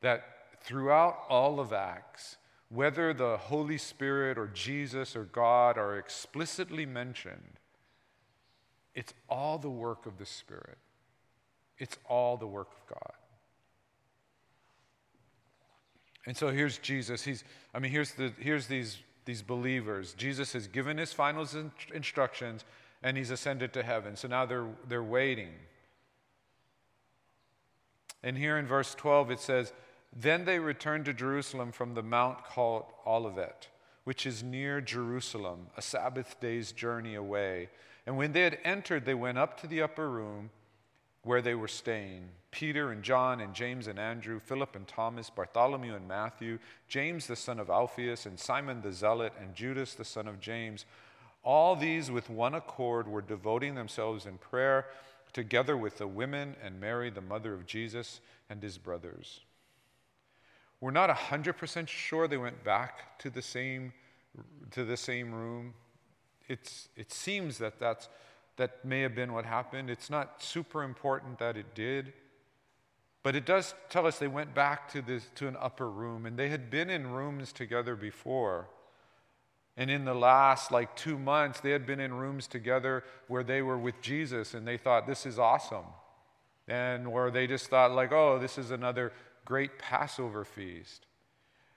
that 0.00 0.24
throughout 0.62 1.18
all 1.28 1.60
of 1.60 1.72
Acts, 1.72 2.36
whether 2.68 3.14
the 3.14 3.36
Holy 3.36 3.78
Spirit 3.78 4.36
or 4.36 4.48
Jesus 4.48 5.14
or 5.14 5.24
God 5.24 5.78
are 5.78 5.98
explicitly 5.98 6.84
mentioned, 6.84 7.60
it's 8.94 9.14
all 9.28 9.58
the 9.58 9.70
work 9.70 10.06
of 10.06 10.18
the 10.18 10.26
Spirit. 10.26 10.78
It's 11.78 11.98
all 12.08 12.36
the 12.36 12.46
work 12.46 12.68
of 12.72 12.86
God. 12.88 13.14
And 16.26 16.36
so 16.36 16.48
here's 16.48 16.78
Jesus. 16.78 17.22
He's, 17.22 17.44
I 17.72 17.78
mean, 17.78 17.92
here's, 17.92 18.12
the, 18.12 18.32
here's 18.38 18.66
these 18.66 18.98
these 19.26 19.42
believers. 19.42 20.14
Jesus 20.14 20.54
has 20.54 20.66
given 20.68 20.96
his 20.96 21.12
final 21.12 21.46
instructions 21.92 22.64
and 23.02 23.16
he's 23.16 23.30
ascended 23.30 23.72
to 23.74 23.82
heaven. 23.82 24.16
So 24.16 24.28
now 24.28 24.46
they're, 24.46 24.68
they're 24.88 25.02
waiting. 25.02 25.50
And 28.22 28.38
here 28.38 28.56
in 28.56 28.66
verse 28.66 28.94
12 28.94 29.32
it 29.32 29.40
says, 29.40 29.72
Then 30.14 30.44
they 30.44 30.58
returned 30.58 31.04
to 31.04 31.12
Jerusalem 31.12 31.72
from 31.72 31.94
the 31.94 32.02
mount 32.02 32.44
called 32.44 32.84
Olivet, 33.06 33.68
which 34.04 34.26
is 34.26 34.42
near 34.42 34.80
Jerusalem, 34.80 35.66
a 35.76 35.82
Sabbath 35.82 36.40
day's 36.40 36.72
journey 36.72 37.16
away. 37.16 37.68
And 38.06 38.16
when 38.16 38.32
they 38.32 38.42
had 38.42 38.58
entered, 38.64 39.04
they 39.04 39.14
went 39.14 39.38
up 39.38 39.60
to 39.60 39.66
the 39.66 39.82
upper 39.82 40.08
room 40.08 40.50
where 41.26 41.42
they 41.42 41.56
were 41.56 41.68
staying 41.68 42.28
Peter 42.52 42.92
and 42.92 43.02
John 43.02 43.40
and 43.40 43.52
James 43.52 43.88
and 43.88 43.98
Andrew, 43.98 44.38
Philip 44.38 44.76
and 44.76 44.86
Thomas, 44.86 45.28
Bartholomew 45.28 45.94
and 45.94 46.08
Matthew, 46.08 46.58
James 46.88 47.26
the 47.26 47.36
son 47.36 47.58
of 47.58 47.68
Alphaeus, 47.68 48.24
and 48.24 48.38
Simon 48.38 48.80
the 48.80 48.92
Zealot, 48.92 49.34
and 49.38 49.54
Judas 49.54 49.92
the 49.94 50.04
son 50.04 50.26
of 50.26 50.40
James. 50.40 50.86
All 51.42 51.76
these 51.76 52.10
with 52.10 52.30
one 52.30 52.54
accord 52.54 53.08
were 53.08 53.20
devoting 53.20 53.74
themselves 53.74 54.24
in 54.24 54.38
prayer, 54.38 54.86
together 55.34 55.76
with 55.76 55.98
the 55.98 56.06
women 56.06 56.56
and 56.64 56.80
Mary, 56.80 57.10
the 57.10 57.20
mother 57.20 57.52
of 57.52 57.66
Jesus, 57.66 58.20
and 58.48 58.62
his 58.62 58.78
brothers. 58.78 59.40
We're 60.80 60.92
not 60.92 61.10
100% 61.10 61.88
sure 61.88 62.28
they 62.28 62.38
went 62.38 62.64
back 62.64 63.18
to 63.18 63.30
the 63.30 63.42
same, 63.42 63.92
to 64.70 64.84
the 64.84 64.96
same 64.96 65.34
room. 65.34 65.74
It's, 66.48 66.88
it 66.96 67.12
seems 67.12 67.58
that 67.58 67.78
that's 67.78 68.08
that 68.56 68.84
may 68.84 69.02
have 69.02 69.14
been 69.14 69.32
what 69.32 69.44
happened. 69.44 69.90
It's 69.90 70.10
not 70.10 70.42
super 70.42 70.82
important 70.82 71.38
that 71.38 71.56
it 71.56 71.74
did. 71.74 72.12
But 73.22 73.34
it 73.34 73.44
does 73.44 73.74
tell 73.90 74.06
us 74.06 74.18
they 74.18 74.28
went 74.28 74.54
back 74.54 74.90
to, 74.92 75.02
this, 75.02 75.28
to 75.34 75.48
an 75.48 75.56
upper 75.60 75.90
room, 75.90 76.26
and 76.26 76.38
they 76.38 76.48
had 76.48 76.70
been 76.70 76.88
in 76.88 77.08
rooms 77.08 77.52
together 77.52 77.96
before. 77.96 78.68
And 79.76 79.90
in 79.90 80.04
the 80.04 80.14
last 80.14 80.70
like 80.70 80.96
two 80.96 81.18
months, 81.18 81.60
they 81.60 81.70
had 81.70 81.86
been 81.86 82.00
in 82.00 82.14
rooms 82.14 82.46
together 82.46 83.04
where 83.28 83.42
they 83.42 83.62
were 83.62 83.76
with 83.76 84.00
Jesus 84.00 84.54
and 84.54 84.66
they 84.66 84.78
thought, 84.78 85.06
this 85.06 85.26
is 85.26 85.38
awesome. 85.38 85.84
And 86.66 87.12
where 87.12 87.30
they 87.30 87.46
just 87.46 87.66
thought, 87.66 87.92
like, 87.92 88.10
oh, 88.10 88.38
this 88.38 88.58
is 88.58 88.70
another 88.70 89.12
great 89.44 89.78
Passover 89.78 90.44
feast. 90.44 91.06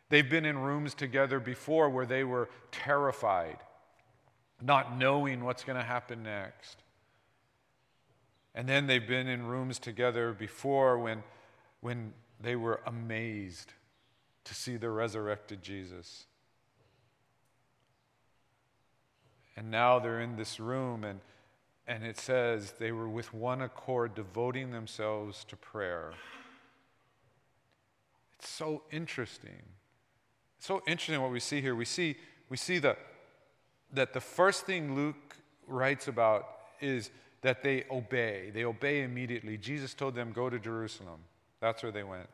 They've 0.09 0.29
been 0.29 0.45
in 0.45 0.59
rooms 0.59 0.93
together 0.93 1.39
before 1.39 1.89
where 1.89 2.05
they 2.05 2.23
were 2.23 2.49
terrified 2.71 3.57
not 4.61 4.97
knowing 4.97 5.43
what's 5.43 5.63
going 5.63 5.77
to 5.77 5.83
happen 5.83 6.23
next. 6.23 6.77
And 8.55 8.67
then 8.67 8.87
they've 8.87 9.05
been 9.05 9.27
in 9.27 9.45
rooms 9.45 9.79
together 9.79 10.33
before 10.33 10.97
when, 10.97 11.23
when 11.81 12.13
they 12.41 12.55
were 12.55 12.81
amazed 12.85 13.73
to 14.45 14.55
see 14.55 14.77
the 14.77 14.89
resurrected 14.89 15.61
Jesus. 15.61 16.25
And 19.55 19.69
now 19.69 19.99
they're 19.99 20.21
in 20.21 20.35
this 20.37 20.59
room, 20.59 21.03
and, 21.03 21.19
and 21.87 22.03
it 22.03 22.17
says 22.17 22.73
they 22.79 22.91
were 22.91 23.09
with 23.09 23.33
one 23.33 23.61
accord 23.61 24.15
devoting 24.15 24.71
themselves 24.71 25.43
to 25.45 25.55
prayer. 25.55 26.13
It's 28.37 28.49
so 28.49 28.83
interesting. 28.89 29.61
It's 30.57 30.67
so 30.67 30.81
interesting 30.87 31.21
what 31.21 31.31
we 31.31 31.41
see 31.41 31.61
here. 31.61 31.75
We 31.75 31.85
see, 31.85 32.15
we 32.49 32.57
see 32.57 32.79
the, 32.79 32.95
that 33.93 34.13
the 34.13 34.21
first 34.21 34.65
thing 34.65 34.95
Luke 34.95 35.35
writes 35.67 36.07
about 36.07 36.47
is 36.81 37.09
that 37.41 37.63
they 37.63 37.85
obey. 37.89 38.51
They 38.53 38.65
obey 38.65 39.03
immediately. 39.03 39.57
Jesus 39.57 39.93
told 39.93 40.15
them, 40.15 40.31
Go 40.31 40.49
to 40.49 40.59
Jerusalem. 40.59 41.19
That's 41.59 41.83
where 41.83 41.91
they 41.91 42.03
went. 42.03 42.29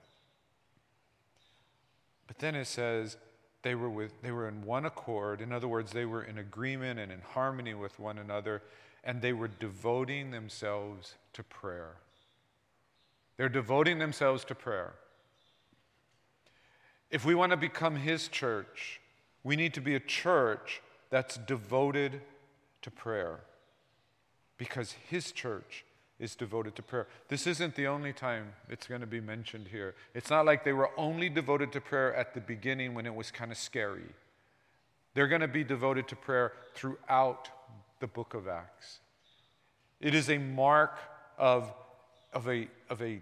But 2.28 2.40
then 2.40 2.56
it 2.56 2.66
says 2.66 3.18
they 3.62 3.76
were, 3.76 3.90
with, 3.90 4.22
they 4.22 4.32
were 4.32 4.48
in 4.48 4.64
one 4.64 4.86
accord. 4.86 5.42
In 5.42 5.52
other 5.52 5.68
words, 5.68 5.92
they 5.92 6.06
were 6.06 6.24
in 6.24 6.38
agreement 6.38 7.00
and 7.00 7.12
in 7.12 7.22
harmony 7.22 7.74
with 7.74 8.00
one 8.00 8.18
another, 8.18 8.62
and 9.04 9.22
they 9.22 9.34
were 9.34 9.48
devoting 9.48 10.32
themselves 10.32 11.16
to 11.34 11.44
prayer. 11.44 11.96
They're 13.38 13.50
devoting 13.50 14.00
themselves 14.00 14.46
to 14.46 14.56
prayer. 14.56 14.94
If 17.12 17.26
we 17.26 17.36
want 17.36 17.52
to 17.52 17.58
become 17.58 17.96
His 17.96 18.28
church, 18.28 19.00
we 19.44 19.56
need 19.56 19.74
to 19.76 19.82
be 19.82 19.96
a 19.96 20.00
church 20.00 20.82
that's 21.16 21.38
devoted 21.38 22.20
to 22.82 22.92
prayer 22.92 23.40
because 24.58 24.96
His 25.10 25.32
church 25.32 25.86
is 26.20 26.36
devoted 26.36 26.76
to 26.76 26.82
prayer. 26.82 27.08
This 27.30 27.48
isn't 27.48 27.76
the 27.76 27.88
only 27.88 28.12
time 28.12 28.52
it's 28.68 28.86
going 28.86 29.00
to 29.00 29.08
be 29.08 29.22
mentioned 29.22 29.70
here. 29.72 29.96
It's 30.14 30.30
not 30.30 30.46
like 30.46 30.66
they 30.66 30.74
were 30.74 30.92
only 30.98 31.30
devoted 31.30 31.72
to 31.72 31.80
prayer 31.80 32.14
at 32.14 32.34
the 32.34 32.42
beginning 32.42 32.94
when 32.94 33.06
it 33.06 33.16
was 33.16 33.32
kind 33.32 33.50
of 33.50 33.58
scary. 33.58 34.10
They're 35.14 35.30
going 35.30 35.40
to 35.40 35.48
be 35.48 35.64
devoted 35.64 36.10
to 36.10 36.18
prayer 36.18 36.52
throughout 36.74 37.48
the 38.02 38.08
book 38.08 38.34
of 38.34 38.50
Acts. 38.50 39.00
It 40.02 40.14
is 40.14 40.30
a 40.30 40.38
mark 40.38 40.98
of, 41.38 41.72
of, 42.34 42.50
a, 42.50 42.68
of 42.90 43.02
a 43.02 43.22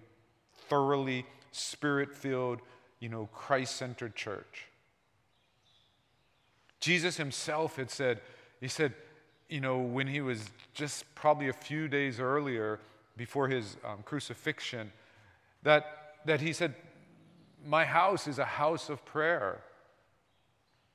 thoroughly 0.67 1.27
spirit 1.51 2.11
filled, 2.11 2.59
you 2.99 3.09
know, 3.09 3.29
Christ 3.31 3.75
centered 3.75 4.15
church. 4.15 4.69
Jesus 6.83 7.15
himself 7.15 7.77
had 7.77 7.89
said, 7.89 8.19
He 8.59 8.67
said, 8.67 8.93
you 9.47 9.61
know, 9.61 9.77
when 9.79 10.05
he 10.05 10.19
was 10.19 10.49
just 10.73 11.05
probably 11.15 11.47
a 11.47 11.53
few 11.53 11.87
days 11.87 12.19
earlier 12.19 12.77
before 13.15 13.47
his 13.47 13.77
um, 13.85 13.99
crucifixion, 14.03 14.91
that, 15.61 16.15
that 16.25 16.41
he 16.41 16.51
said, 16.51 16.75
My 17.65 17.85
house 17.85 18.27
is 18.27 18.37
a 18.37 18.43
house 18.43 18.89
of 18.89 19.05
prayer. 19.05 19.61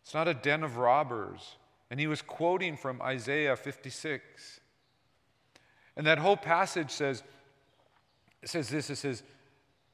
It's 0.02 0.12
not 0.12 0.28
a 0.28 0.35
den 0.35 0.62
of 0.62 0.76
robbers. 0.76 1.57
And 1.90 1.99
he 1.99 2.07
was 2.07 2.21
quoting 2.21 2.76
from 2.76 3.00
Isaiah 3.00 3.57
56. 3.57 4.61
And 5.97 6.07
that 6.07 6.18
whole 6.18 6.37
passage 6.37 6.90
says, 6.90 7.23
says 8.45 8.68
this 8.68 8.90
it 8.90 8.97
says, 8.97 9.23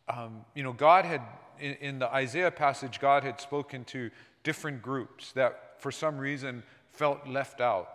um, 0.08 0.44
you 0.56 0.64
know, 0.64 0.72
God 0.72 1.04
had, 1.04 1.20
in, 1.60 1.74
in 1.74 1.98
the 2.00 2.12
Isaiah 2.12 2.50
passage, 2.50 2.98
God 2.98 3.22
had 3.22 3.40
spoken 3.40 3.84
to 3.84 4.10
different 4.42 4.82
groups 4.82 5.30
for 5.78 5.92
some 5.92 6.18
reason 6.18 6.62
felt 6.90 7.26
left 7.26 7.60
out. 7.60 7.88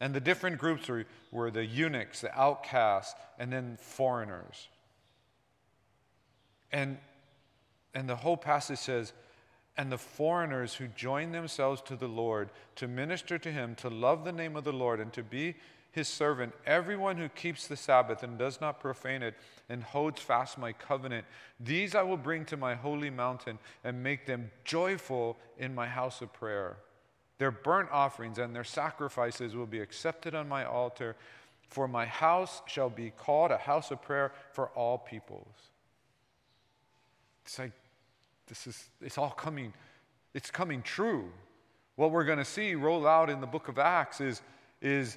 And 0.00 0.14
the 0.14 0.20
different 0.20 0.58
groups 0.58 0.88
were, 0.88 1.04
were 1.30 1.50
the 1.50 1.64
eunuchs, 1.64 2.20
the 2.20 2.38
outcasts, 2.38 3.14
and 3.38 3.52
then 3.52 3.78
foreigners. 3.80 4.68
And, 6.72 6.98
and 7.94 8.08
the 8.08 8.16
whole 8.16 8.36
passage 8.36 8.80
says, 8.80 9.12
and 9.76 9.90
the 9.90 9.98
foreigners 9.98 10.74
who 10.74 10.88
join 10.88 11.32
themselves 11.32 11.80
to 11.82 11.96
the 11.96 12.08
Lord 12.08 12.50
to 12.76 12.86
minister 12.86 13.38
to 13.38 13.50
him, 13.50 13.74
to 13.76 13.88
love 13.88 14.24
the 14.24 14.32
name 14.32 14.56
of 14.56 14.64
the 14.64 14.72
Lord, 14.72 15.00
and 15.00 15.12
to 15.12 15.22
be 15.22 15.54
his 15.90 16.08
servant, 16.08 16.52
everyone 16.66 17.16
who 17.16 17.28
keeps 17.28 17.68
the 17.68 17.76
Sabbath 17.76 18.24
and 18.24 18.36
does 18.36 18.60
not 18.60 18.80
profane 18.80 19.22
it 19.22 19.34
and 19.68 19.82
holds 19.82 20.20
fast 20.20 20.58
my 20.58 20.72
covenant, 20.72 21.24
these 21.60 21.94
I 21.94 22.02
will 22.02 22.16
bring 22.16 22.44
to 22.46 22.56
my 22.56 22.74
holy 22.74 23.10
mountain 23.10 23.60
and 23.84 24.02
make 24.02 24.26
them 24.26 24.50
joyful 24.64 25.36
in 25.56 25.72
my 25.72 25.86
house 25.86 26.20
of 26.20 26.32
prayer. 26.32 26.78
Their 27.38 27.50
burnt 27.50 27.90
offerings 27.90 28.38
and 28.38 28.54
their 28.54 28.64
sacrifices 28.64 29.54
will 29.54 29.66
be 29.66 29.80
accepted 29.80 30.34
on 30.34 30.48
my 30.48 30.64
altar, 30.64 31.16
for 31.68 31.88
my 31.88 32.06
house 32.06 32.62
shall 32.66 32.90
be 32.90 33.10
called 33.10 33.50
a 33.50 33.58
house 33.58 33.90
of 33.90 34.00
prayer 34.00 34.32
for 34.52 34.68
all 34.68 34.98
peoples. 34.98 35.70
It's 37.44 37.58
like 37.58 37.72
this 38.46 38.66
is 38.66 38.88
it's 39.00 39.18
all 39.18 39.30
coming, 39.30 39.72
it's 40.32 40.50
coming 40.50 40.82
true. 40.82 41.30
What 41.96 42.10
we're 42.10 42.24
going 42.24 42.38
to 42.38 42.44
see 42.44 42.74
roll 42.74 43.06
out 43.06 43.30
in 43.30 43.40
the 43.40 43.46
book 43.46 43.68
of 43.68 43.78
Acts 43.78 44.20
is, 44.20 44.42
is 44.80 45.16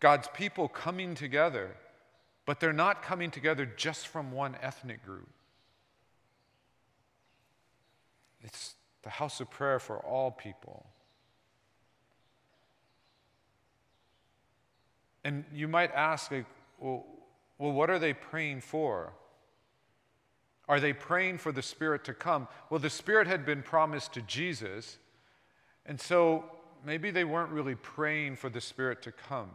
God's 0.00 0.28
people 0.34 0.68
coming 0.68 1.14
together, 1.14 1.76
but 2.46 2.60
they're 2.60 2.72
not 2.72 3.02
coming 3.02 3.30
together 3.30 3.66
just 3.76 4.08
from 4.08 4.32
one 4.32 4.56
ethnic 4.62 5.04
group. 5.04 5.28
It's 8.42 8.74
the 9.02 9.10
house 9.10 9.40
of 9.40 9.50
prayer 9.50 9.78
for 9.78 9.98
all 9.98 10.30
people. 10.30 10.86
And 15.26 15.42
you 15.52 15.66
might 15.66 15.90
ask, 15.92 16.30
like, 16.30 16.46
well, 16.78 17.04
well, 17.58 17.72
what 17.72 17.90
are 17.90 17.98
they 17.98 18.12
praying 18.12 18.60
for? 18.60 19.12
Are 20.68 20.78
they 20.78 20.92
praying 20.92 21.38
for 21.38 21.50
the 21.50 21.62
Spirit 21.62 22.04
to 22.04 22.14
come? 22.14 22.46
Well, 22.70 22.78
the 22.78 22.90
Spirit 22.90 23.26
had 23.26 23.44
been 23.44 23.60
promised 23.64 24.14
to 24.14 24.22
Jesus, 24.22 24.98
and 25.84 26.00
so 26.00 26.44
maybe 26.84 27.10
they 27.10 27.24
weren't 27.24 27.50
really 27.50 27.74
praying 27.74 28.36
for 28.36 28.48
the 28.48 28.60
Spirit 28.60 29.02
to 29.02 29.10
come. 29.10 29.50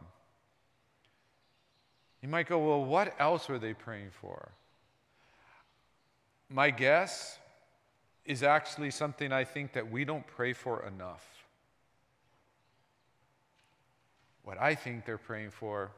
You 2.22 2.28
might 2.28 2.48
go, 2.48 2.60
well, 2.60 2.84
what 2.84 3.16
else 3.18 3.48
were 3.48 3.58
they 3.58 3.74
praying 3.74 4.10
for? 4.12 4.52
My 6.50 6.70
guess 6.70 7.40
is 8.26 8.44
actually 8.44 8.92
something 8.92 9.32
I 9.32 9.46
think 9.46 9.72
that 9.72 9.90
we 9.90 10.04
don't 10.04 10.28
pray 10.28 10.52
for 10.52 10.86
enough. 10.86 11.41
What 14.44 14.60
I 14.60 14.76
think 14.76 15.06
they're 15.06 15.18
praying 15.18 15.52
for 15.52 15.92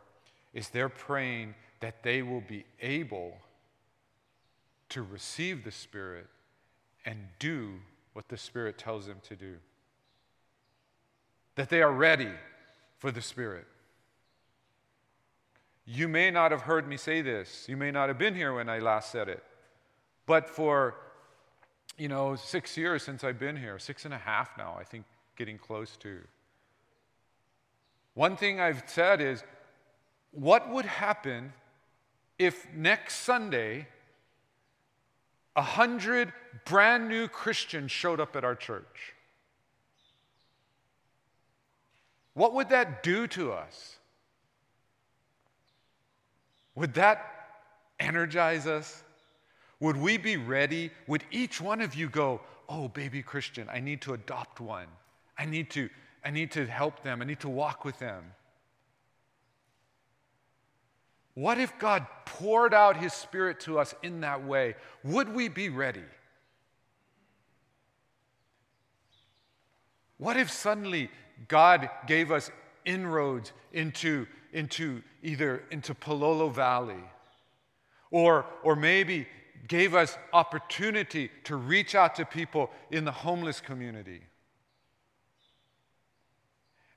is 0.53 0.69
they're 0.69 0.89
praying 0.89 1.56
that 1.79 2.03
they 2.03 2.21
will 2.21 2.41
be 2.41 2.65
able 2.82 3.38
to 4.89 5.01
receive 5.01 5.63
the 5.63 5.71
Spirit 5.71 6.27
and 7.06 7.17
do 7.39 7.73
what 8.13 8.27
the 8.27 8.38
Spirit 8.38 8.77
tells 8.77 9.08
them 9.08 9.17
to 9.23 9.36
do. 9.36 9.56
That 11.56 11.69
they 11.69 11.82
are 11.82 11.91
ready 11.91 12.29
for 12.99 13.12
the 13.12 13.21
Spirit. 13.21 13.65
You 15.86 16.08
may 16.08 16.32
not 16.32 16.51
have 16.51 16.62
heard 16.62 16.88
me 16.88 16.97
say 16.97 17.21
this. 17.21 17.65
You 17.67 17.75
may 17.75 17.91
not 17.91 18.08
have 18.08 18.17
been 18.17 18.36
here 18.36 18.53
when 18.53 18.69
I 18.69 18.79
last 18.79 19.12
said 19.12 19.27
it. 19.27 19.43
But 20.25 20.49
for, 20.49 20.95
you 21.97 22.08
know, 22.08 22.36
six 22.36 22.77
years 22.77 23.03
since 23.03 23.23
I've 23.23 23.39
been 23.39 23.58
here, 23.58 23.77
six 23.79 24.06
and 24.06 24.13
a 24.13 24.17
half 24.17 24.58
now, 24.58 24.77
I 24.79 24.84
think 24.84 25.06
getting 25.36 25.58
close 25.58 25.97
to. 25.97 26.19
One 28.13 28.38
thing 28.38 28.60
I've 28.60 28.84
said 28.88 29.21
is 29.21 29.43
what 30.32 30.69
would 30.69 30.86
happen 30.86 31.54
if 32.38 32.67
next 32.73 33.17
Sunday 33.17 33.88
a 35.56 35.62
hundred 35.62 36.34
brand 36.65 37.08
new 37.08 37.28
Christians 37.28 37.91
showed 37.91 38.19
up 38.19 38.36
at 38.36 38.43
our 38.43 38.56
church? 38.56 39.13
What 42.34 42.54
would 42.54 42.69
that 42.69 43.04
do 43.04 43.28
to 43.28 43.52
us? 43.54 43.97
Would 46.76 46.95
that 46.95 47.23
energize 47.99 48.65
us? 48.65 49.04
Would 49.80 49.97
we 49.97 50.17
be 50.17 50.38
ready? 50.38 50.89
Would 51.08 51.23
each 51.30 51.62
one 51.62 51.82
of 51.82 51.93
you 51.95 52.10
go, 52.10 52.41
Oh, 52.69 52.88
baby 52.88 53.21
Christian, 53.21 53.69
I 53.71 53.80
need 53.80 54.02
to 54.02 54.13
adopt 54.13 54.60
one. 54.60 54.88
I 55.38 55.45
need 55.45 55.69
to, 55.71 55.89
I 56.24 56.32
need 56.32 56.52
to 56.52 56.66
help 56.66 57.04
them. 57.04 57.22
I 57.22 57.26
need 57.26 57.42
to 57.42 57.50
walk 57.50 57.84
with 57.84 58.00
them. 58.00 58.24
What 61.36 61.58
if 61.58 61.78
God 61.80 62.06
poured 62.26 62.74
out 62.74 62.98
His 62.98 63.14
Spirit 63.14 63.60
to 63.62 63.80
us 63.80 63.96
in 64.04 64.22
that 64.22 64.46
way? 64.46 64.76
Would 65.04 65.34
we 65.34 65.50
be 65.50 65.70
ready? 65.70 66.04
What 70.18 70.38
if 70.38 70.52
suddenly 70.52 71.10
God 71.48 71.90
gave 72.08 72.32
us 72.32 72.52
inroads 72.86 73.52
into, 73.74 74.28
into 74.54 75.02
either 75.24 75.64
into 75.72 75.94
Palolo 75.96 76.54
Valley 76.54 77.04
or, 78.12 78.46
or 78.64 78.76
maybe 78.76 79.28
gave 79.68 79.96
us 79.96 80.18
opportunity 80.32 81.32
to 81.46 81.56
reach 81.56 81.96
out 81.96 82.16
to 82.16 82.26
people 82.26 82.70
in 82.92 83.06
the 83.06 83.12
homeless 83.12 83.60
community? 83.60 84.22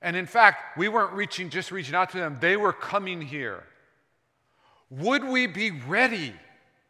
And 0.01 0.15
in 0.15 0.25
fact, 0.25 0.77
we 0.77 0.87
weren't 0.87 1.13
reaching, 1.13 1.49
just 1.49 1.71
reaching 1.71 1.95
out 1.95 2.11
to 2.11 2.17
them, 2.17 2.37
they 2.39 2.55
were 2.55 2.73
coming 2.73 3.21
here. 3.21 3.63
Would 4.89 5.23
we 5.23 5.47
be 5.47 5.71
ready 5.71 6.33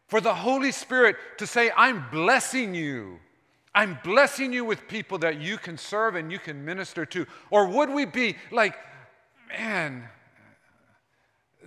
for 0.07 0.21
the 0.21 0.33
Holy 0.33 0.71
Spirit 0.71 1.15
to 1.37 1.47
say, 1.47 1.71
I'm 1.75 2.05
blessing 2.11 2.75
you? 2.75 3.19
I'm 3.73 3.97
blessing 4.03 4.53
you 4.53 4.65
with 4.65 4.87
people 4.87 5.19
that 5.19 5.39
you 5.39 5.57
can 5.57 5.77
serve 5.77 6.15
and 6.15 6.31
you 6.31 6.39
can 6.39 6.65
minister 6.65 7.05
to? 7.05 7.25
Or 7.49 7.67
would 7.67 7.89
we 7.89 8.05
be 8.05 8.35
like, 8.51 8.75
man, 9.49 10.03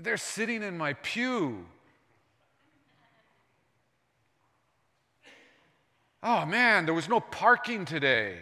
they're 0.03 0.16
sitting 0.16 0.62
in 0.62 0.76
my 0.76 0.94
pew. 0.94 1.66
Oh 6.22 6.44
man, 6.44 6.85
there 6.85 6.94
was 6.94 7.09
no 7.09 7.20
parking 7.20 7.85
today. 7.85 8.38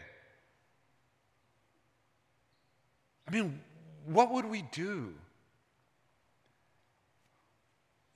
I 3.28 3.30
mean, 3.30 3.60
what 4.06 4.32
would 4.32 4.46
we 4.46 4.62
do? 4.72 5.12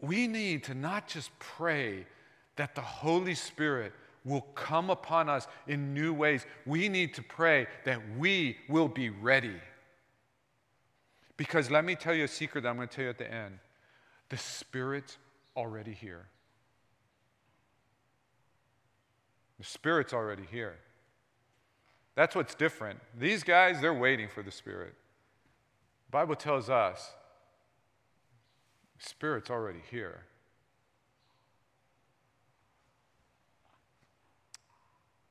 We 0.01 0.27
need 0.27 0.65
to 0.65 0.75
not 0.75 1.07
just 1.07 1.31
pray 1.39 2.07
that 2.57 2.75
the 2.75 2.81
Holy 2.81 3.35
Spirit 3.35 3.93
will 4.25 4.41
come 4.55 4.91
upon 4.91 5.29
us 5.29 5.47
in 5.67 5.93
new 5.95 6.15
ways. 6.15 6.47
We 6.65 6.89
need 6.89 7.15
to 7.15 7.23
pray 7.23 7.67
that 7.85 8.01
we 8.17 8.57
will 8.69 8.89
be 8.89 9.11
ready. 9.11 9.57
Because 11.37 11.71
let 11.71 11.85
me 11.85 11.95
tell 11.95 12.15
you 12.15 12.25
a 12.25 12.29
secret 12.29 12.63
that 12.63 12.69
I'm 12.69 12.77
going 12.77 12.89
to 12.89 12.95
tell 12.95 13.05
you 13.05 13.11
at 13.11 13.19
the 13.19 13.33
end 13.33 13.59
the 14.29 14.37
Spirit's 14.39 15.19
already 15.57 15.93
here. 15.93 16.27
The 19.59 19.65
Spirit's 19.65 20.15
already 20.15 20.45
here. 20.51 20.79
That's 22.15 22.35
what's 22.35 22.55
different. 22.55 22.99
These 23.19 23.43
guys, 23.43 23.81
they're 23.81 23.93
waiting 23.93 24.29
for 24.29 24.43
the 24.43 24.51
Spirit. 24.51 24.95
The 26.13 26.19
Bible 26.19 26.37
tells 26.37 26.69
us 26.69 27.11
Spirit's 28.99 29.49
already 29.49 29.81
here. 29.91 30.25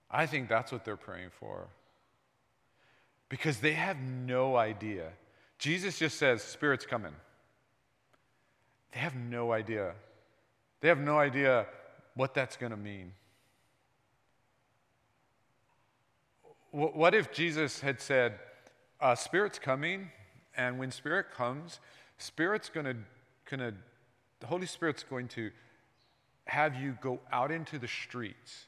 I 0.09 0.25
think 0.25 0.49
that's 0.49 0.71
what 0.71 0.83
they're 0.83 0.97
praying 0.97 1.29
for. 1.39 1.67
Because 3.29 3.59
they 3.59 3.73
have 3.73 3.97
no 4.01 4.55
idea. 4.57 5.09
Jesus 5.59 5.99
just 5.99 6.17
says, 6.17 6.41
Spirit's 6.41 6.87
coming. 6.87 7.13
They 8.91 9.01
have 9.01 9.15
no 9.15 9.51
idea. 9.51 9.93
They 10.81 10.87
have 10.87 10.99
no 10.99 11.19
idea 11.19 11.67
what 12.15 12.33
that's 12.33 12.57
going 12.57 12.71
to 12.71 12.77
mean. 12.77 13.13
What 16.71 17.13
if 17.13 17.31
Jesus 17.31 17.81
had 17.81 18.01
said, 18.01 18.39
uh, 18.99 19.13
Spirit's 19.13 19.59
coming, 19.59 20.09
and 20.55 20.77
when 20.77 20.91
Spirit 20.91 21.27
comes, 21.33 21.79
Spirit's 22.17 22.69
to, 22.85 22.95
gonna, 23.49 23.73
the 24.39 24.47
Holy 24.47 24.65
Spirit's 24.65 25.03
going 25.03 25.27
to 25.29 25.51
have 26.45 26.75
you 26.75 26.97
go 27.01 27.19
out 27.31 27.51
into 27.51 27.79
the 27.79 27.87
streets 27.87 28.65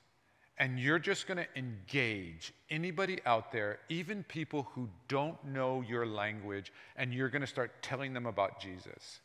and 0.57 0.79
you're 0.79 0.99
just 0.99 1.27
to 1.37 1.47
engage 1.55 2.53
anybody 2.69 3.19
out 3.25 3.51
there, 3.51 3.79
even 3.89 4.23
people 4.23 4.67
who 4.73 4.87
don't 5.07 5.43
know 5.43 5.83
your 5.87 6.05
language, 6.05 6.71
and 6.95 7.13
you're 7.13 7.29
to 7.41 7.47
start 7.47 7.71
telling 7.81 8.13
them 8.13 8.27
about 8.27 8.59
Jesus. 8.59 9.19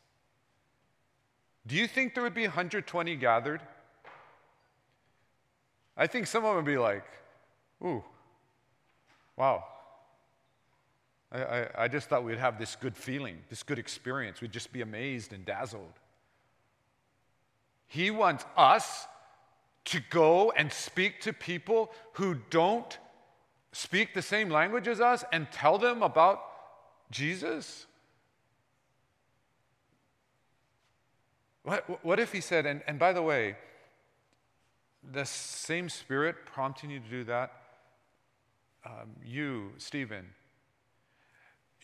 Do 1.67 1.75
you 1.75 1.87
think 1.87 2.15
there 2.15 2.23
would 2.23 2.33
be 2.33 2.43
120 2.43 3.15
gathered? 3.17 3.61
I 5.95 6.07
think 6.07 6.25
some 6.25 6.43
of 6.43 6.55
them 6.55 6.65
would 6.65 6.71
be 6.71 6.77
like, 6.77 7.05
ooh, 7.85 8.03
wow. 9.37 9.63
I, 11.31 11.43
I, 11.43 11.67
I 11.83 11.87
just 11.87 12.09
thought 12.09 12.23
we'd 12.23 12.37
have 12.37 12.57
this 12.57 12.75
good 12.75 12.95
feeling, 12.95 13.37
this 13.49 13.63
good 13.63 13.79
experience. 13.79 14.41
We'd 14.41 14.51
just 14.51 14.71
be 14.73 14.81
amazed 14.81 15.33
and 15.33 15.45
dazzled. 15.45 15.93
He 17.87 18.11
wants 18.11 18.45
us 18.57 19.07
to 19.85 19.99
go 20.09 20.51
and 20.51 20.71
speak 20.71 21.21
to 21.21 21.33
people 21.33 21.91
who 22.13 22.35
don't 22.49 22.97
speak 23.71 24.13
the 24.13 24.21
same 24.21 24.49
language 24.49 24.87
as 24.87 24.99
us 24.99 25.23
and 25.31 25.51
tell 25.51 25.77
them 25.77 26.03
about 26.03 26.41
Jesus? 27.11 27.85
What, 31.63 32.03
what 32.03 32.19
if 32.19 32.31
he 32.31 32.41
said, 32.41 32.65
and, 32.65 32.81
and 32.87 32.97
by 32.97 33.13
the 33.13 33.21
way, 33.21 33.55
the 35.11 35.25
same 35.25 35.89
spirit 35.89 36.35
prompting 36.45 36.89
you 36.89 36.99
to 36.99 37.09
do 37.09 37.23
that, 37.25 37.51
um, 38.85 39.09
you, 39.23 39.71
Stephen, 39.77 40.25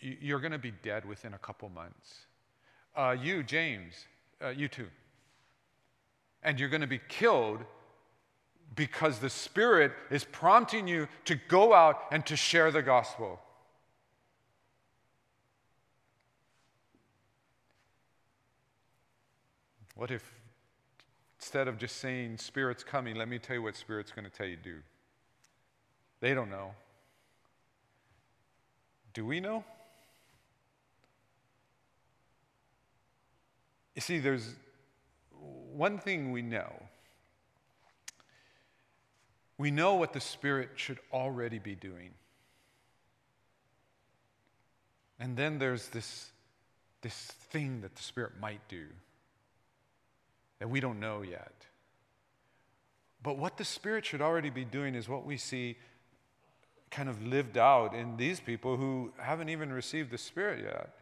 you're 0.00 0.40
going 0.40 0.52
to 0.52 0.58
be 0.58 0.72
dead 0.82 1.04
within 1.04 1.34
a 1.34 1.38
couple 1.38 1.68
months. 1.68 2.26
Uh, 2.94 3.16
you, 3.20 3.42
James, 3.42 3.94
uh, 4.42 4.48
you 4.48 4.68
too. 4.68 4.88
And 6.42 6.60
you're 6.60 6.68
going 6.68 6.82
to 6.82 6.86
be 6.86 7.00
killed 7.08 7.60
because 8.74 9.18
the 9.18 9.30
Spirit 9.30 9.92
is 10.10 10.24
prompting 10.24 10.86
you 10.86 11.08
to 11.24 11.36
go 11.48 11.72
out 11.72 12.02
and 12.10 12.24
to 12.26 12.36
share 12.36 12.70
the 12.70 12.82
gospel. 12.82 13.40
What 19.94 20.10
if 20.10 20.30
instead 21.38 21.68
of 21.68 21.78
just 21.78 21.96
saying, 21.96 22.38
Spirit's 22.38 22.84
coming, 22.84 23.16
let 23.16 23.28
me 23.28 23.38
tell 23.38 23.56
you 23.56 23.62
what 23.62 23.76
Spirit's 23.76 24.12
going 24.12 24.24
to 24.24 24.30
tell 24.30 24.46
you 24.46 24.56
to 24.56 24.62
do? 24.62 24.76
They 26.20 26.34
don't 26.34 26.50
know. 26.50 26.72
Do 29.14 29.24
we 29.24 29.40
know? 29.40 29.64
You 33.96 34.02
see, 34.02 34.18
there's 34.20 34.54
one 35.72 35.98
thing 35.98 36.30
we 36.30 36.42
know 36.42 36.70
we 39.58 39.70
know 39.70 39.94
what 39.94 40.12
the 40.12 40.20
Spirit 40.20 40.70
should 40.76 40.98
already 41.12 41.58
be 41.58 41.74
doing. 41.74 42.10
And 45.18 45.36
then 45.36 45.58
there's 45.58 45.88
this, 45.88 46.30
this 47.00 47.14
thing 47.14 47.80
that 47.80 47.94
the 47.94 48.02
Spirit 48.02 48.32
might 48.38 48.60
do 48.68 48.84
that 50.58 50.68
we 50.68 50.80
don't 50.80 51.00
know 51.00 51.22
yet. 51.22 51.54
But 53.22 53.38
what 53.38 53.56
the 53.56 53.64
Spirit 53.64 54.04
should 54.04 54.20
already 54.20 54.50
be 54.50 54.64
doing 54.64 54.94
is 54.94 55.08
what 55.08 55.24
we 55.24 55.38
see 55.38 55.76
kind 56.90 57.08
of 57.08 57.22
lived 57.26 57.56
out 57.58 57.94
in 57.94 58.16
these 58.16 58.40
people 58.40 58.76
who 58.76 59.12
haven't 59.18 59.48
even 59.48 59.72
received 59.72 60.10
the 60.10 60.18
Spirit 60.18 60.64
yet. 60.64 60.95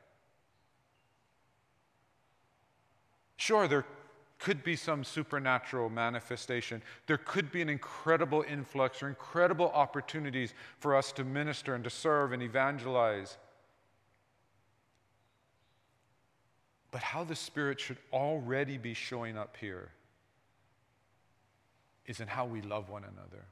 Sure, 3.37 3.67
they're 3.69 3.85
could 4.45 4.63
be 4.63 4.77
some 4.77 5.05
supernatural 5.05 5.89
manifestation. 5.89 6.83
There 7.07 7.17
could 7.17 7.51
be 7.51 7.63
an 7.63 7.71
incredible 7.71 8.45
influx 8.47 9.03
or 9.03 9.09
incredible 9.09 9.71
opportunities 9.71 10.53
for 10.79 10.95
us 10.95 11.13
to 11.13 11.25
minister 11.25 11.75
and 11.75 11.83
to 11.85 11.89
serve 11.89 12.33
and 12.33 12.43
evangelize. 12.43 13.39
But 16.91 17.03
how 17.03 17.25
the 17.25 17.35
Spirit 17.35 17.81
should 17.81 17.97
already 18.13 18.77
be 18.77 18.93
showing 18.93 19.39
up 19.39 19.57
here 19.59 19.93
is 22.07 22.21
in 22.21 22.29
how 22.29 22.45
we 22.45 22.61
love 22.61 22.91
one 22.91 23.05
another, 23.05 23.47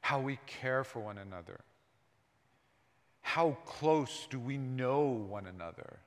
how 0.00 0.20
we 0.20 0.40
care 0.46 0.82
for 0.82 0.98
one 0.98 1.18
another, 1.18 1.60
how 3.20 3.56
close 3.64 4.26
do 4.28 4.40
we 4.40 4.58
know 4.58 5.02
one 5.04 5.46
another, 5.46 6.00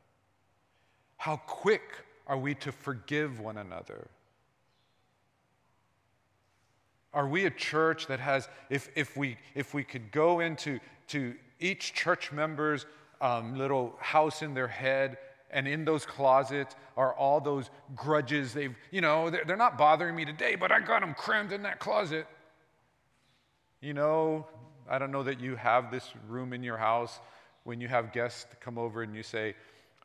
how 1.27 1.35
quick 1.45 2.05
are 2.25 2.37
we 2.37 2.55
to 2.55 2.71
forgive 2.71 3.41
one 3.41 3.57
another? 3.57 4.07
Are 7.13 7.27
we 7.27 7.43
a 7.43 7.49
church 7.49 8.07
that 8.07 8.21
has, 8.21 8.47
if, 8.69 8.87
if, 8.95 9.17
we, 9.17 9.35
if 9.53 9.73
we 9.73 9.83
could 9.83 10.13
go 10.13 10.39
into 10.39 10.79
to 11.09 11.35
each 11.59 11.91
church 11.93 12.31
member's 12.31 12.85
um, 13.19 13.57
little 13.57 13.93
house 13.99 14.41
in 14.41 14.53
their 14.53 14.69
head, 14.69 15.17
and 15.51 15.67
in 15.67 15.83
those 15.83 16.05
closets 16.05 16.77
are 16.95 17.13
all 17.13 17.41
those 17.41 17.71
grudges 17.93 18.53
they've, 18.53 18.73
you 18.91 19.01
know, 19.01 19.29
they're, 19.29 19.43
they're 19.43 19.57
not 19.57 19.77
bothering 19.77 20.15
me 20.15 20.23
today, 20.23 20.55
but 20.55 20.71
I 20.71 20.79
got 20.79 21.01
them 21.01 21.13
crammed 21.13 21.51
in 21.51 21.61
that 21.63 21.79
closet. 21.79 22.25
You 23.81 23.93
know, 23.93 24.47
I 24.89 24.97
don't 24.97 25.11
know 25.11 25.23
that 25.23 25.41
you 25.41 25.57
have 25.57 25.91
this 25.91 26.09
room 26.29 26.53
in 26.53 26.63
your 26.63 26.77
house 26.77 27.19
when 27.65 27.81
you 27.81 27.89
have 27.89 28.13
guests 28.13 28.45
come 28.61 28.77
over 28.77 29.03
and 29.03 29.13
you 29.13 29.23
say, 29.23 29.55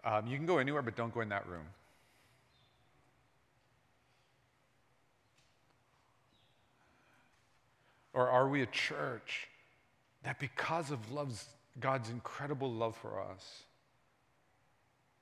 um, 0.04 0.26
you 0.26 0.36
can 0.36 0.46
go 0.46 0.58
anywhere, 0.58 0.82
but 0.82 0.96
don't 0.96 1.14
go 1.14 1.20
in 1.20 1.28
that 1.28 1.46
room. 1.48 1.66
Or 8.14 8.28
are 8.28 8.48
we 8.48 8.62
a 8.62 8.66
church 8.66 9.48
that 10.22 10.38
because 10.38 10.90
of 10.90 11.12
love's, 11.12 11.46
God's 11.80 12.10
incredible 12.10 12.70
love 12.70 12.96
for 12.96 13.20
us, 13.20 13.62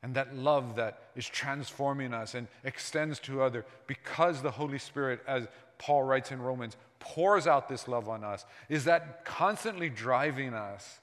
and 0.03 0.15
that 0.15 0.35
love 0.35 0.77
that 0.77 1.11
is 1.15 1.27
transforming 1.27 2.15
us 2.15 2.35
and 2.35 2.49
extends 2.65 3.19
to 3.21 3.43
other 3.43 3.67
because 3.87 4.41
the 4.41 4.51
Holy 4.51 4.79
Spirit, 4.79 5.21
as 5.27 5.47
Paul 5.79 6.05
writes 6.05 6.33
in 6.33 6.41
Romans, 6.41 6.77
pours 6.99 7.47
out 7.47 7.69
this 7.69 7.87
love 7.87 8.09
on 8.09 8.25
us, 8.25 8.47
is 8.69 8.85
that 8.85 9.25
constantly 9.25 9.91
driving 9.91 10.55
us 10.55 11.01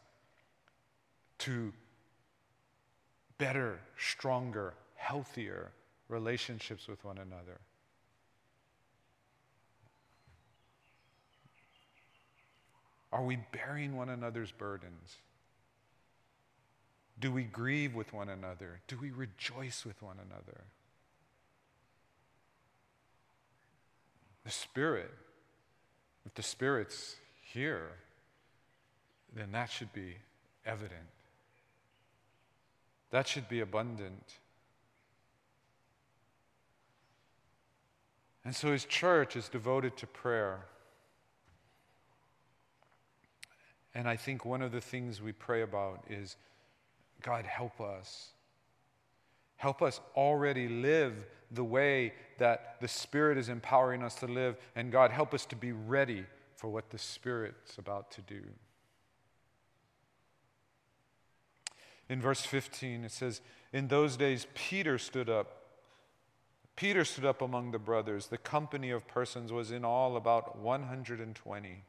to 1.40 1.72
better, 3.38 3.80
stronger, 3.98 4.74
healthier 4.96 5.72
relationships 6.10 6.88
with 6.88 7.04
one 7.04 7.18
another. 7.18 7.60
Are 13.12 13.24
we 13.24 13.38
bearing 13.52 13.96
one 13.96 14.10
another's 14.10 14.52
burdens? 14.52 15.18
Do 17.20 17.32
we 17.32 17.44
grieve 17.44 17.96
with 17.96 18.14
one 18.14 18.30
another? 18.30 18.80
Do 18.88 18.98
we 19.02 19.12
rejoice 19.12 19.86
with 19.86 20.02
one 20.02 20.18
another? 20.18 20.62
The 24.44 24.52
Spirit, 24.52 25.12
if 26.26 26.34
the 26.36 26.44
Spirit's 26.44 27.16
here, 27.42 27.90
then 29.36 29.52
that 29.52 29.72
should 29.72 29.92
be 29.94 30.16
evident. 30.66 31.08
That 33.12 33.28
should 33.28 33.48
be 33.48 33.60
abundant. 33.62 34.40
And 38.44 38.56
so 38.56 38.72
his 38.72 38.86
church 38.86 39.36
is 39.36 39.50
devoted 39.50 39.98
to 39.98 40.08
prayer. 40.08 40.66
And 43.94 44.08
I 44.08 44.16
think 44.16 44.46
one 44.46 44.62
of 44.62 44.72
the 44.72 44.82
things 44.82 45.22
we 45.22 45.32
pray 45.32 45.64
about 45.64 46.04
is 46.10 46.38
God, 47.22 47.46
help 47.46 47.82
us. 47.82 48.30
Help 49.56 49.82
us 49.82 50.00
already 50.16 50.68
live 50.68 51.26
the 51.52 51.64
way 51.64 52.14
that 52.38 52.76
the 52.80 52.88
Spirit 52.88 53.38
is 53.38 53.50
empowering 53.50 54.04
us 54.04 54.16
to 54.16 54.28
live. 54.28 54.56
And 54.76 54.92
God, 54.92 55.12
help 55.12 55.34
us 55.34 55.46
to 55.48 55.56
be 55.56 55.72
ready 55.72 56.26
for 56.56 56.70
what 56.70 56.90
the 56.90 56.98
Spirit's 56.98 57.78
about 57.78 58.12
to 58.12 58.22
do. 58.22 58.42
In 62.10 62.22
verse 62.22 62.42
15, 62.42 63.04
it 63.04 63.12
says, 63.12 63.42
In 63.74 63.88
those 63.88 64.16
days, 64.18 64.48
Peter 64.54 64.98
stood 64.98 65.30
up. 65.30 65.54
Peter 66.76 67.04
stood 67.04 67.26
up 67.26 67.42
among 67.42 67.72
the 67.72 67.80
brothers. 67.80 68.28
The 68.28 68.38
company 68.38 68.92
of 68.92 69.08
persons 69.08 69.52
was 69.52 69.72
in 69.72 69.84
all 69.84 70.16
about 70.16 70.58
120. 70.58 71.84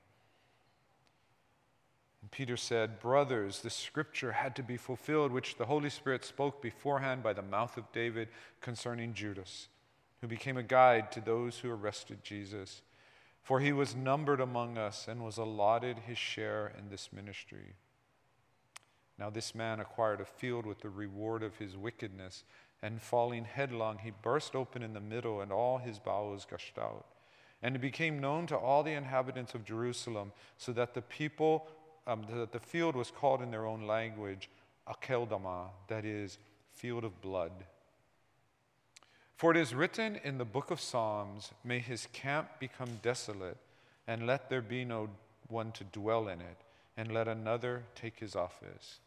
And 2.20 2.30
Peter 2.30 2.56
said, 2.56 2.98
Brothers, 2.98 3.60
the 3.60 3.70
scripture 3.70 4.32
had 4.32 4.56
to 4.56 4.62
be 4.62 4.76
fulfilled, 4.76 5.30
which 5.30 5.56
the 5.56 5.66
Holy 5.66 5.90
Spirit 5.90 6.24
spoke 6.24 6.60
beforehand 6.60 7.22
by 7.22 7.32
the 7.32 7.42
mouth 7.42 7.76
of 7.76 7.92
David 7.92 8.28
concerning 8.60 9.14
Judas, 9.14 9.68
who 10.20 10.26
became 10.26 10.56
a 10.56 10.62
guide 10.62 11.12
to 11.12 11.20
those 11.20 11.58
who 11.58 11.70
arrested 11.70 12.24
Jesus. 12.24 12.82
For 13.42 13.60
he 13.60 13.72
was 13.72 13.94
numbered 13.94 14.40
among 14.40 14.76
us 14.78 15.06
and 15.06 15.24
was 15.24 15.38
allotted 15.38 16.00
his 16.00 16.18
share 16.18 16.72
in 16.76 16.90
this 16.90 17.10
ministry. 17.12 17.76
Now, 19.18 19.30
this 19.30 19.54
man 19.54 19.80
acquired 19.80 20.20
a 20.20 20.24
field 20.24 20.64
with 20.64 20.80
the 20.80 20.90
reward 20.90 21.42
of 21.42 21.56
his 21.56 21.76
wickedness, 21.76 22.44
and 22.82 23.02
falling 23.02 23.44
headlong, 23.44 23.98
he 23.98 24.12
burst 24.22 24.54
open 24.54 24.82
in 24.82 24.92
the 24.92 25.00
middle, 25.00 25.40
and 25.40 25.50
all 25.50 25.78
his 25.78 25.98
bowels 25.98 26.46
gushed 26.48 26.78
out. 26.78 27.04
And 27.60 27.74
it 27.74 27.80
became 27.80 28.20
known 28.20 28.46
to 28.46 28.56
all 28.56 28.84
the 28.84 28.92
inhabitants 28.92 29.54
of 29.54 29.64
Jerusalem, 29.64 30.32
so 30.56 30.72
that 30.72 30.94
the 30.94 31.02
people, 31.02 31.66
um, 32.06 32.24
that 32.32 32.52
the 32.52 32.60
field 32.60 32.94
was 32.94 33.10
called 33.10 33.42
in 33.42 33.50
their 33.50 33.66
own 33.66 33.88
language, 33.88 34.48
Akeldama, 34.86 35.70
that 35.88 36.04
is, 36.04 36.38
field 36.72 37.02
of 37.02 37.20
blood. 37.20 37.50
For 39.34 39.50
it 39.50 39.56
is 39.56 39.74
written 39.74 40.20
in 40.22 40.38
the 40.38 40.44
book 40.44 40.70
of 40.70 40.80
Psalms, 40.80 41.50
May 41.64 41.80
his 41.80 42.06
camp 42.12 42.60
become 42.60 43.00
desolate, 43.02 43.56
and 44.06 44.28
let 44.28 44.48
there 44.48 44.62
be 44.62 44.84
no 44.84 45.08
one 45.48 45.72
to 45.72 45.84
dwell 45.84 46.28
in 46.28 46.40
it, 46.40 46.58
and 46.96 47.12
let 47.12 47.26
another 47.26 47.82
take 47.96 48.20
his 48.20 48.36
office 48.36 49.00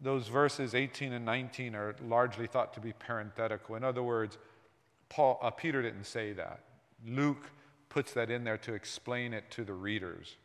those 0.00 0.28
verses 0.28 0.74
18 0.74 1.12
and 1.12 1.24
19 1.24 1.74
are 1.74 1.94
largely 2.02 2.46
thought 2.46 2.72
to 2.74 2.80
be 2.80 2.92
parenthetical. 2.92 3.76
In 3.76 3.84
other 3.84 4.02
words, 4.02 4.38
Paul, 5.08 5.38
uh, 5.42 5.50
Peter 5.50 5.82
didn't 5.82 6.04
say 6.04 6.32
that. 6.32 6.60
Luke 7.06 7.50
puts 7.88 8.12
that 8.12 8.30
in 8.30 8.44
there 8.44 8.56
to 8.58 8.72
explain 8.72 9.34
it 9.34 9.50
to 9.50 9.64
the 9.64 9.74
readers, 9.74 10.36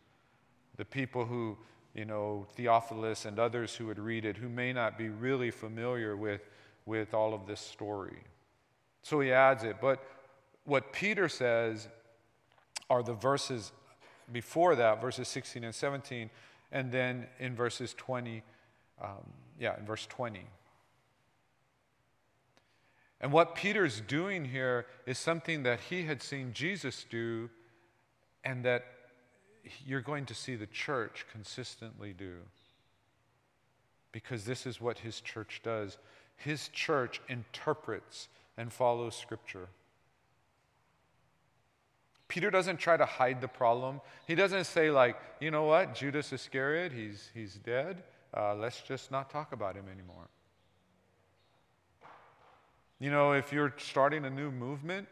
the 0.75 0.85
people 0.85 1.25
who, 1.25 1.57
you 1.93 2.03
know, 2.03 2.47
Theophilus 2.55 3.25
and 3.25 3.39
others 3.39 3.75
who 3.75 3.85
would 3.85 3.99
read 3.99 4.25
it, 4.25 4.37
who 4.37 4.49
may 4.49 4.73
not 4.73 4.97
be 4.97 5.09
really 5.09 5.51
familiar 5.51 6.17
with, 6.17 6.41
with 6.85 7.13
all 7.13 7.33
of 7.33 7.47
this 7.47 7.61
story. 7.61 8.23
So 9.03 9.19
he 9.19 9.31
adds 9.31 9.63
it. 9.63 9.77
But 9.79 10.03
what 10.65 10.91
Peter 10.91 11.29
says 11.29 11.87
are 12.89 13.03
the 13.03 13.13
verses 13.13 13.71
before 14.33 14.75
that, 14.75 14.99
verses 14.99 15.27
16 15.27 15.63
and 15.63 15.75
17, 15.75 16.29
and 16.71 16.91
then 16.91 17.27
in 17.39 17.55
verses 17.55 17.93
20 17.93 18.41
um, 19.01 19.09
yeah, 19.59 19.77
in 19.77 19.85
verse 19.85 20.05
20. 20.07 20.41
And 23.21 23.31
what 23.31 23.55
Peter's 23.55 24.01
doing 24.01 24.45
here 24.45 24.85
is 25.05 25.17
something 25.17 25.63
that 25.63 25.79
he 25.79 26.03
had 26.03 26.21
seen 26.21 26.51
Jesus 26.53 27.05
do 27.09 27.49
and 28.43 28.63
that 28.65 28.85
you're 29.85 30.01
going 30.01 30.25
to 30.25 30.35
see 30.35 30.55
the 30.55 30.67
church 30.67 31.25
consistently 31.31 32.13
do. 32.13 32.35
Because 34.11 34.45
this 34.45 34.65
is 34.65 34.79
what 34.79 34.99
his 34.99 35.21
church 35.21 35.61
does. 35.63 35.97
His 36.35 36.67
church 36.69 37.21
interprets 37.27 38.27
and 38.57 38.71
follows 38.71 39.15
Scripture. 39.15 39.67
Peter 42.27 42.49
doesn't 42.49 42.77
try 42.77 42.97
to 42.97 43.05
hide 43.05 43.39
the 43.39 43.47
problem. 43.47 44.01
He 44.27 44.35
doesn't 44.35 44.65
say, 44.65 44.91
like, 44.91 45.15
you 45.39 45.51
know 45.51 45.63
what, 45.63 45.95
Judas 45.95 46.33
Iscariot, 46.33 46.91
he's, 46.91 47.29
he's 47.33 47.55
dead 47.55 48.03
uh, 48.35 48.55
let's 48.55 48.81
just 48.81 49.11
not 49.11 49.29
talk 49.29 49.53
about 49.53 49.75
him 49.75 49.85
anymore. 49.91 50.27
You 52.99 53.11
know, 53.11 53.33
if 53.33 53.51
you're 53.51 53.73
starting 53.77 54.25
a 54.25 54.29
new 54.29 54.51
movement, 54.51 55.07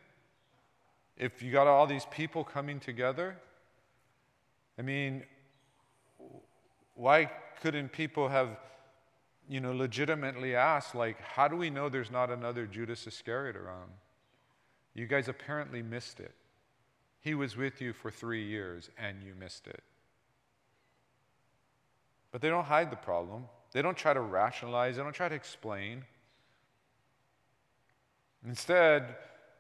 if 1.17 1.41
you 1.41 1.51
got 1.51 1.67
all 1.67 1.85
these 1.85 2.05
people 2.11 2.43
coming 2.43 2.79
together, 2.79 3.37
I 4.77 4.81
mean, 4.81 5.23
why 6.95 7.29
couldn't 7.61 7.91
people 7.91 8.29
have, 8.29 8.57
you 9.47 9.59
know, 9.59 9.73
legitimately 9.73 10.55
asked, 10.55 10.95
like, 10.95 11.19
how 11.19 11.47
do 11.47 11.55
we 11.55 11.69
know 11.69 11.89
there's 11.89 12.11
not 12.11 12.29
another 12.29 12.65
Judas 12.65 13.05
Iscariot 13.05 13.55
around? 13.55 13.91
You 14.93 15.07
guys 15.07 15.27
apparently 15.27 15.81
missed 15.81 16.19
it. 16.19 16.33
He 17.19 17.35
was 17.35 17.55
with 17.55 17.81
you 17.81 17.93
for 17.93 18.11
three 18.11 18.45
years 18.45 18.89
and 18.97 19.23
you 19.23 19.33
missed 19.39 19.67
it. 19.67 19.83
But 22.33 22.41
they 22.41 22.49
don't 22.49 22.65
hide 22.65 22.91
the 22.91 22.97
problem. 22.97 23.45
They 23.71 23.81
don't 23.81 23.95
try 23.95 24.13
to 24.13 24.19
rationalize, 24.19 24.97
they 24.97 25.03
don't 25.03 25.13
try 25.13 25.29
to 25.29 25.35
explain. 25.35 26.03
Instead, 28.45 29.15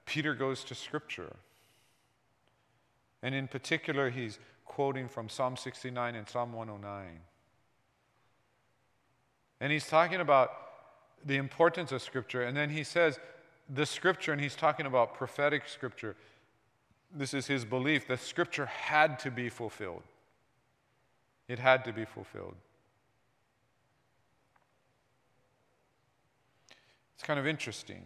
Peter 0.05 0.33
goes 0.33 0.63
to 0.65 0.75
Scripture. 0.75 1.35
And 3.21 3.33
in 3.33 3.47
particular, 3.47 4.09
he's 4.09 4.39
quoting 4.65 5.07
from 5.07 5.29
Psalm 5.29 5.55
69 5.55 6.15
and 6.15 6.27
Psalm 6.27 6.51
109. 6.51 7.19
And 9.61 9.71
he's 9.71 9.87
talking 9.87 10.19
about 10.19 10.51
the 11.23 11.37
importance 11.37 11.91
of 11.91 12.01
Scripture. 12.01 12.43
And 12.43 12.57
then 12.57 12.69
he 12.69 12.83
says, 12.83 13.19
the 13.69 13.85
Scripture, 13.85 14.33
and 14.33 14.41
he's 14.41 14.55
talking 14.55 14.85
about 14.85 15.13
prophetic 15.13 15.69
Scripture. 15.69 16.15
This 17.15 17.33
is 17.33 17.47
his 17.47 17.63
belief 17.63 18.07
that 18.07 18.19
Scripture 18.19 18.65
had 18.65 19.19
to 19.19 19.31
be 19.31 19.47
fulfilled. 19.47 20.03
It 21.53 21.59
had 21.59 21.85
to 21.85 21.93
be 21.93 22.03
fulfilled. 22.03 22.55
It's 27.13 27.23
kind 27.23 27.39
of 27.39 27.45
interesting 27.45 28.01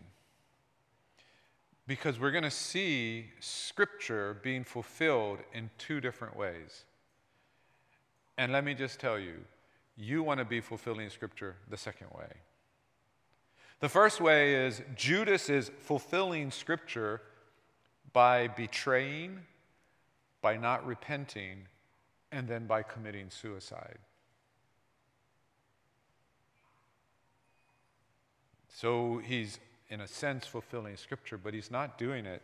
because 1.88 2.20
we're 2.20 2.32
going 2.32 2.44
to 2.44 2.52
see 2.52 3.28
Scripture 3.40 4.38
being 4.44 4.66
fulfilled 4.66 5.40
in 5.54 5.70
two 5.78 6.02
different 6.02 6.36
ways. 6.36 6.84
And 8.38 8.52
let 8.52 8.66
me 8.66 8.74
just 8.74 9.00
tell 9.00 9.18
you, 9.18 9.36
you 9.96 10.24
want 10.24 10.40
to 10.40 10.46
be 10.46 10.60
fulfilling 10.60 11.10
Scripture 11.10 11.56
the 11.70 11.78
second 11.78 12.08
way. 12.14 12.34
The 13.80 13.88
first 13.88 14.20
way 14.20 14.56
is 14.56 14.82
Judas 14.94 15.50
is 15.50 15.72
fulfilling 15.86 16.52
Scripture 16.52 17.22
by 18.12 18.50
betraying, 18.50 19.40
by 20.42 20.58
not 20.58 20.86
repenting, 20.86 21.60
and 22.38 22.48
then 22.48 22.68
by 22.68 22.84
committing 22.84 23.32
suicide. 23.32 23.98
So 28.70 29.20
he's, 29.26 29.58
in 29.90 30.02
a 30.02 30.08
sense, 30.08 30.46
fulfilling 30.46 30.98
Scripture, 30.98 31.40
but 31.40 31.56
he's 31.56 31.72
not 31.72 31.98
doing 31.98 32.28
it 32.28 32.44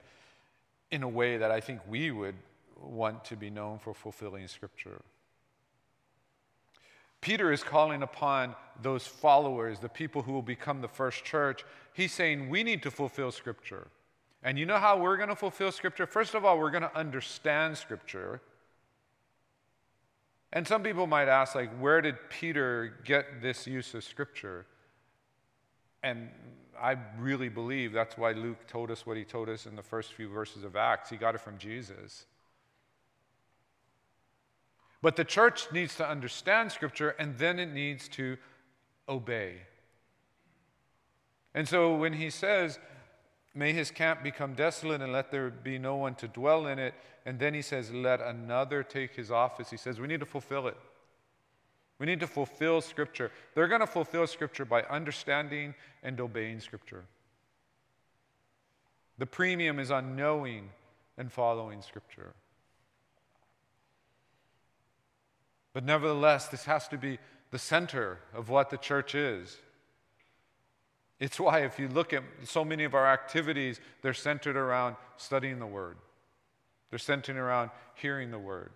in 0.90 1.04
a 1.04 1.08
way 1.08 1.38
that 1.38 1.52
I 1.52 1.60
think 1.60 1.82
we 1.88 2.10
would 2.10 2.34
want 2.82 3.24
to 3.26 3.36
be 3.36 3.52
known 3.52 3.78
for 3.78 3.94
fulfilling 3.94 4.48
Scripture. 4.48 5.00
Peter 7.22 7.52
is 7.52 7.62
calling 7.62 8.02
upon 8.02 8.56
those 8.82 9.06
followers, 9.06 9.78
the 9.78 9.90
people 9.90 10.24
who 10.24 10.32
will 10.32 10.42
become 10.42 10.82
the 10.82 10.88
first 10.88 11.24
church. 11.24 11.64
He's 11.94 12.12
saying, 12.12 12.50
We 12.50 12.64
need 12.64 12.82
to 12.82 12.90
fulfill 12.90 13.32
Scripture. 13.32 13.90
And 14.42 14.58
you 14.58 14.66
know 14.66 14.80
how 14.80 14.98
we're 14.98 15.18
going 15.18 15.30
to 15.30 15.36
fulfill 15.36 15.72
Scripture? 15.72 16.08
First 16.08 16.34
of 16.34 16.44
all, 16.44 16.58
we're 16.58 16.72
going 16.72 16.82
to 16.82 16.98
understand 16.98 17.78
Scripture. 17.78 18.42
And 20.54 20.68
some 20.68 20.84
people 20.84 21.08
might 21.08 21.28
ask, 21.28 21.56
like, 21.56 21.76
where 21.80 22.00
did 22.00 22.16
Peter 22.30 22.94
get 23.04 23.42
this 23.42 23.66
use 23.66 23.96
of 23.96 24.04
Scripture? 24.04 24.68
And 26.04 26.30
I 26.80 26.96
really 27.18 27.50
believe 27.50 27.92
that's 27.92 28.18
why 28.18 28.34
Luke 28.34 28.68
told 28.68 28.92
us 28.92 29.06
what 29.06 29.18
he 29.18 29.24
told 29.24 29.50
us 29.50 29.66
in 29.66 29.76
the 29.76 29.82
first 29.82 30.14
few 30.14 30.30
verses 30.30 30.64
of 30.64 30.76
Acts. 30.76 31.10
He 31.10 31.18
got 31.18 31.34
it 31.34 31.42
from 31.42 31.58
Jesus. 31.58 32.28
But 35.02 35.16
the 35.16 35.26
church 35.26 35.72
needs 35.72 35.96
to 35.96 36.08
understand 36.08 36.72
Scripture 36.72 37.16
and 37.18 37.36
then 37.38 37.58
it 37.58 37.74
needs 37.74 38.08
to 38.10 38.38
obey. 39.10 39.56
And 41.56 41.68
so 41.68 41.96
when 41.96 42.14
he 42.14 42.30
says, 42.30 42.78
May 43.56 43.72
his 43.74 43.92
camp 43.92 44.24
become 44.24 44.56
desolate 44.56 45.02
and 45.02 45.14
let 45.14 45.30
there 45.30 45.50
be 45.50 45.78
no 45.78 45.96
one 45.96 46.16
to 46.16 46.28
dwell 46.28 46.66
in 46.68 46.80
it. 46.80 46.96
And 47.26 47.40
then 47.40 47.54
he 47.54 47.62
says, 47.62 47.92
Let 47.92 48.20
another 48.20 48.84
take 48.84 49.16
his 49.16 49.30
office. 49.30 49.70
He 49.70 49.78
says, 49.78 50.00
We 50.00 50.08
need 50.08 50.22
to 50.22 50.26
fulfill 50.26 50.68
it. 50.68 50.78
We 52.00 52.08
need 52.08 52.20
to 52.22 52.28
fulfill 52.28 52.82
Scripture. 52.82 53.32
They're 53.54 53.68
going 53.68 53.82
to 53.82 53.88
fulfill 53.88 54.26
Scripture 54.26 54.66
by 54.66 54.82
understanding 54.84 55.76
and 56.02 56.20
obeying 56.20 56.60
Scripture. 56.60 57.06
The 59.20 59.28
premium 59.28 59.80
is 59.80 59.92
on 59.92 60.16
knowing 60.16 60.70
and 61.18 61.32
following 61.32 61.82
Scripture. 61.84 62.34
But 65.74 65.86
nevertheless, 65.86 66.48
this 66.48 66.66
has 66.66 66.88
to 66.90 66.98
be 66.98 67.20
the 67.52 67.60
center 67.60 68.20
of 68.34 68.50
what 68.50 68.72
the 68.72 68.78
church 68.78 69.14
is. 69.14 69.58
It's 71.24 71.40
why, 71.40 71.60
if 71.60 71.80
you 71.80 71.88
look 71.88 72.12
at 72.12 72.22
so 72.44 72.66
many 72.66 72.84
of 72.84 72.94
our 72.94 73.08
activities, 73.08 73.80
they're 74.02 74.14
centered 74.14 74.58
around 74.58 74.98
studying 75.16 75.58
the 75.58 75.66
Word, 75.66 75.96
they're 76.90 77.00
centered 77.00 77.38
around 77.38 77.70
hearing 77.96 78.30
the 78.30 78.38
Word. 78.38 78.72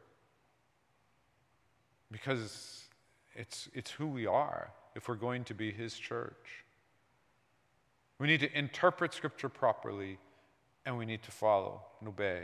Because 2.09 2.85
it's, 3.35 3.67
it's 3.73 3.91
who 3.91 4.07
we 4.07 4.27
are 4.27 4.71
if 4.95 5.09
we're 5.09 5.15
going 5.15 5.43
to 5.43 5.53
be 5.53 5.73
His 5.73 5.93
church. 5.93 6.63
We 8.17 8.27
need 8.27 8.39
to 8.39 8.57
interpret 8.57 9.13
Scripture 9.13 9.49
properly, 9.49 10.17
and 10.85 10.97
we 10.97 11.05
need 11.05 11.23
to 11.23 11.31
follow 11.31 11.81
and 11.99 12.07
obey. 12.07 12.43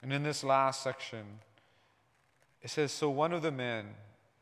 And 0.00 0.14
in 0.14 0.22
this 0.22 0.42
last 0.42 0.82
section, 0.82 1.40
it 2.62 2.70
says 2.70 2.90
So 2.90 3.10
one 3.10 3.34
of 3.34 3.42
the 3.42 3.52
men 3.52 3.88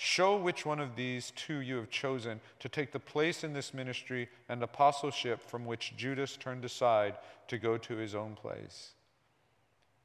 Show 0.00 0.36
which 0.36 0.64
one 0.64 0.78
of 0.78 0.94
these 0.94 1.32
two 1.32 1.58
you 1.58 1.74
have 1.74 1.90
chosen 1.90 2.40
to 2.60 2.68
take 2.68 2.92
the 2.92 3.00
place 3.00 3.42
in 3.42 3.52
this 3.52 3.74
ministry 3.74 4.28
and 4.48 4.62
apostleship 4.62 5.42
from 5.42 5.66
which 5.66 5.96
Judas 5.96 6.36
turned 6.36 6.64
aside 6.64 7.16
to 7.48 7.58
go 7.58 7.76
to 7.78 7.96
his 7.96 8.14
own 8.14 8.36
place. 8.36 8.92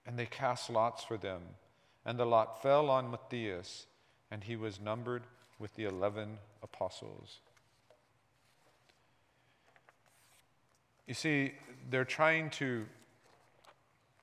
And 0.08 0.18
they 0.18 0.26
cast 0.26 0.72
lots 0.72 1.04
for 1.04 1.16
them. 1.16 1.42
And 2.06 2.18
the 2.18 2.26
lot 2.26 2.64
fell 2.64 2.90
on 2.90 3.12
Matthias, 3.12 3.86
and 4.32 4.44
he 4.44 4.56
was 4.56 4.82
numbered 4.82 5.24
with 5.60 5.76
the 5.76 5.86
eleven 5.86 6.40
apostles. 6.64 7.42
You 11.06 11.14
see, 11.14 11.54
they're 11.92 12.04
trying 12.04 12.50
to, 12.52 12.88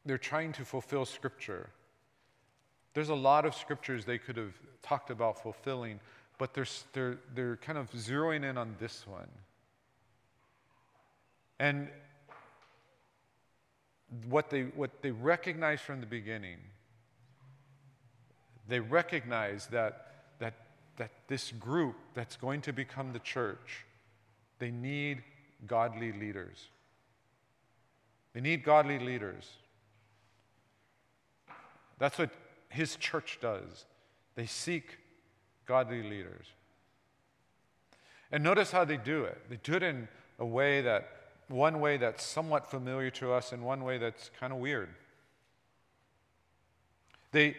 they're 0.05 0.19
trying 0.19 0.53
to 0.55 0.65
fulfill 0.65 1.05
Scripture. 1.05 1.71
There's 2.95 3.09
a 3.09 3.15
lot 3.15 3.45
of 3.45 3.55
scriptures 3.55 4.05
they 4.05 4.19
could 4.19 4.37
have 4.37 4.55
talked 4.83 5.11
about 5.11 5.43
fulfilling, 5.43 6.01
but 6.39 6.55
they're, 6.55 6.67
they're, 6.93 7.19
they're 7.35 7.57
kind 7.57 7.79
of 7.79 7.91
zeroing 7.93 8.49
in 8.49 8.59
on 8.59 8.75
this 8.81 9.07
one. 9.07 9.29
And 11.59 11.89
what 14.29 14.51
they, 14.51 14.63
what 14.63 15.03
they 15.03 15.13
recognize 15.13 15.81
from 15.81 16.01
the 16.01 16.07
beginning, 16.07 16.57
they 18.67 18.81
recognize 18.81 19.67
that, 19.69 20.07
that, 20.39 20.55
that 20.97 21.11
this 21.29 21.53
group 21.53 21.97
that's 22.15 22.37
going 22.37 22.63
to 22.63 22.73
become 22.73 23.13
the 23.13 23.19
church, 23.21 23.85
they 24.59 24.71
need 24.71 25.23
godly 25.67 26.13
leaders. 26.13 26.69
They 28.33 28.41
need 28.41 28.65
godly 28.65 28.99
leaders. 28.99 29.49
That's 31.99 32.17
what 32.19 32.31
his 32.71 32.97
church 32.97 33.39
does. 33.43 33.85
They 34.37 34.47
seek 34.47 34.99
godly 35.67 36.03
leaders. 36.03 36.47
And 38.33 38.43
notice 38.43 38.71
how 38.71 38.85
they 38.85 38.97
do 38.97 39.25
it. 39.25 39.39
They 39.51 39.59
do 39.63 39.75
it 39.75 39.83
in 39.83 40.09
a 40.39 40.47
way 40.47 40.81
that, 40.83 41.09
one 41.49 41.81
way 41.81 41.97
that's 41.97 42.25
somewhat 42.25 42.71
familiar 42.71 43.11
to 43.11 43.33
us, 43.33 43.53
and 43.53 43.65
one 43.65 43.83
way 43.83 43.99
that's 43.99 44.31
kind 44.39 44.53
of 44.53 44.61
weird. 44.61 44.89
They, 47.33 47.57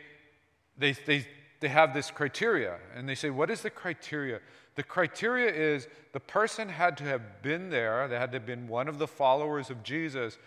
they, 0.78 0.94
they, 0.94 1.28
they 1.60 1.68
have 1.68 1.94
this 1.94 2.10
criteria, 2.10 2.78
and 2.96 3.08
they 3.08 3.16
say, 3.16 3.30
What 3.30 3.50
is 3.50 3.62
the 3.62 3.70
criteria? 3.70 4.40
The 4.76 4.84
criteria 4.84 5.54
is 5.54 5.88
the 6.14 6.22
person 6.22 6.70
had 6.70 6.96
to 6.98 7.04
have 7.04 7.42
been 7.42 7.70
there, 7.70 8.08
they 8.08 8.18
had 8.18 8.32
to 8.32 8.38
have 8.38 8.46
been 8.46 8.68
one 8.68 8.88
of 8.88 8.98
the 8.98 9.08
followers 9.08 9.70
of 9.70 9.84
Jesus 9.84 10.38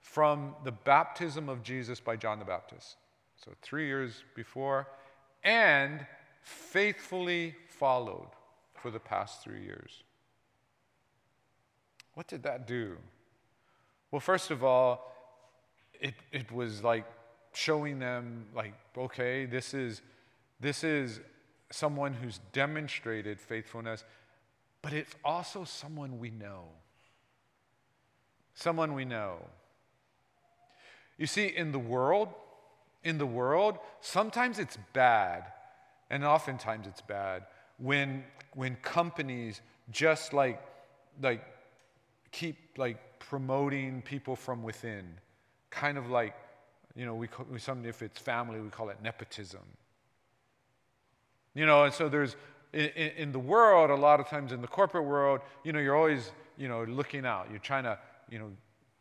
from 0.00 0.56
the 0.64 0.72
baptism 0.72 1.48
of 1.48 1.62
Jesus 1.62 2.00
by 2.00 2.16
John 2.16 2.40
the 2.40 2.44
Baptist. 2.44 2.96
So, 3.44 3.52
three 3.62 3.86
years 3.86 4.22
before, 4.34 4.86
and 5.42 6.06
faithfully 6.42 7.54
followed 7.68 8.28
for 8.74 8.90
the 8.90 9.00
past 9.00 9.42
three 9.42 9.62
years. 9.62 10.02
What 12.14 12.28
did 12.28 12.42
that 12.42 12.66
do? 12.66 12.98
Well, 14.10 14.20
first 14.20 14.50
of 14.50 14.62
all, 14.62 15.10
it, 15.98 16.14
it 16.32 16.52
was 16.52 16.84
like 16.84 17.06
showing 17.52 17.98
them, 17.98 18.46
like, 18.54 18.74
okay, 18.96 19.46
this 19.46 19.72
is, 19.72 20.02
this 20.60 20.84
is 20.84 21.20
someone 21.70 22.12
who's 22.12 22.40
demonstrated 22.52 23.40
faithfulness, 23.40 24.04
but 24.82 24.92
it's 24.92 25.14
also 25.24 25.64
someone 25.64 26.18
we 26.18 26.30
know. 26.30 26.64
Someone 28.54 28.92
we 28.94 29.06
know. 29.06 29.38
You 31.16 31.26
see, 31.26 31.46
in 31.46 31.72
the 31.72 31.78
world, 31.78 32.28
in 33.04 33.18
the 33.18 33.26
world, 33.26 33.78
sometimes 34.00 34.58
it's 34.58 34.76
bad, 34.92 35.44
and 36.10 36.24
oftentimes 36.24 36.86
it's 36.86 37.00
bad 37.00 37.44
when 37.78 38.24
when 38.54 38.76
companies 38.82 39.60
just 39.90 40.32
like 40.32 40.62
like 41.22 41.44
keep 42.30 42.56
like 42.76 42.98
promoting 43.18 44.02
people 44.02 44.36
from 44.36 44.62
within, 44.62 45.06
kind 45.70 45.98
of 45.98 46.10
like 46.10 46.34
you 46.94 47.06
know 47.06 47.14
we, 47.14 47.26
call, 47.26 47.46
we 47.50 47.58
if 47.88 48.02
it's 48.02 48.18
family 48.18 48.60
we 48.60 48.68
call 48.68 48.90
it 48.90 48.98
nepotism. 49.02 49.60
You 51.54 51.66
know, 51.66 51.84
and 51.84 51.92
so 51.92 52.08
there's 52.08 52.36
in, 52.72 52.88
in 52.88 53.32
the 53.32 53.38
world 53.38 53.90
a 53.90 53.94
lot 53.94 54.20
of 54.20 54.28
times 54.28 54.52
in 54.52 54.60
the 54.60 54.68
corporate 54.68 55.04
world, 55.04 55.40
you 55.64 55.72
know, 55.72 55.80
you're 55.80 55.96
always 55.96 56.32
you 56.56 56.68
know 56.68 56.84
looking 56.84 57.24
out. 57.24 57.48
You're 57.50 57.58
trying 57.58 57.84
to 57.84 57.98
you 58.30 58.38
know 58.38 58.50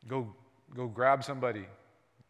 go 0.08 0.28
go 0.76 0.88
grab 0.88 1.24
somebody 1.24 1.66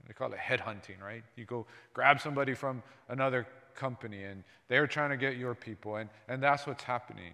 they 0.09 0.13
call 0.13 0.33
it 0.33 0.39
headhunting, 0.39 0.99
right? 1.01 1.23
You 1.35 1.45
go 1.45 1.67
grab 1.93 2.19
somebody 2.19 2.55
from 2.55 2.81
another 3.09 3.45
company 3.75 4.23
and 4.23 4.43
they're 4.67 4.87
trying 4.87 5.11
to 5.11 5.17
get 5.17 5.37
your 5.37 5.53
people, 5.53 5.97
and, 5.97 6.09
and 6.27 6.41
that's 6.41 6.65
what's 6.65 6.83
happening. 6.83 7.33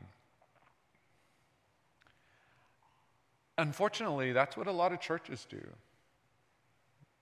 Unfortunately, 3.57 4.33
that's 4.33 4.57
what 4.57 4.67
a 4.67 4.71
lot 4.73 4.91
of 4.91 4.99
churches 4.99 5.47
do. 5.49 5.65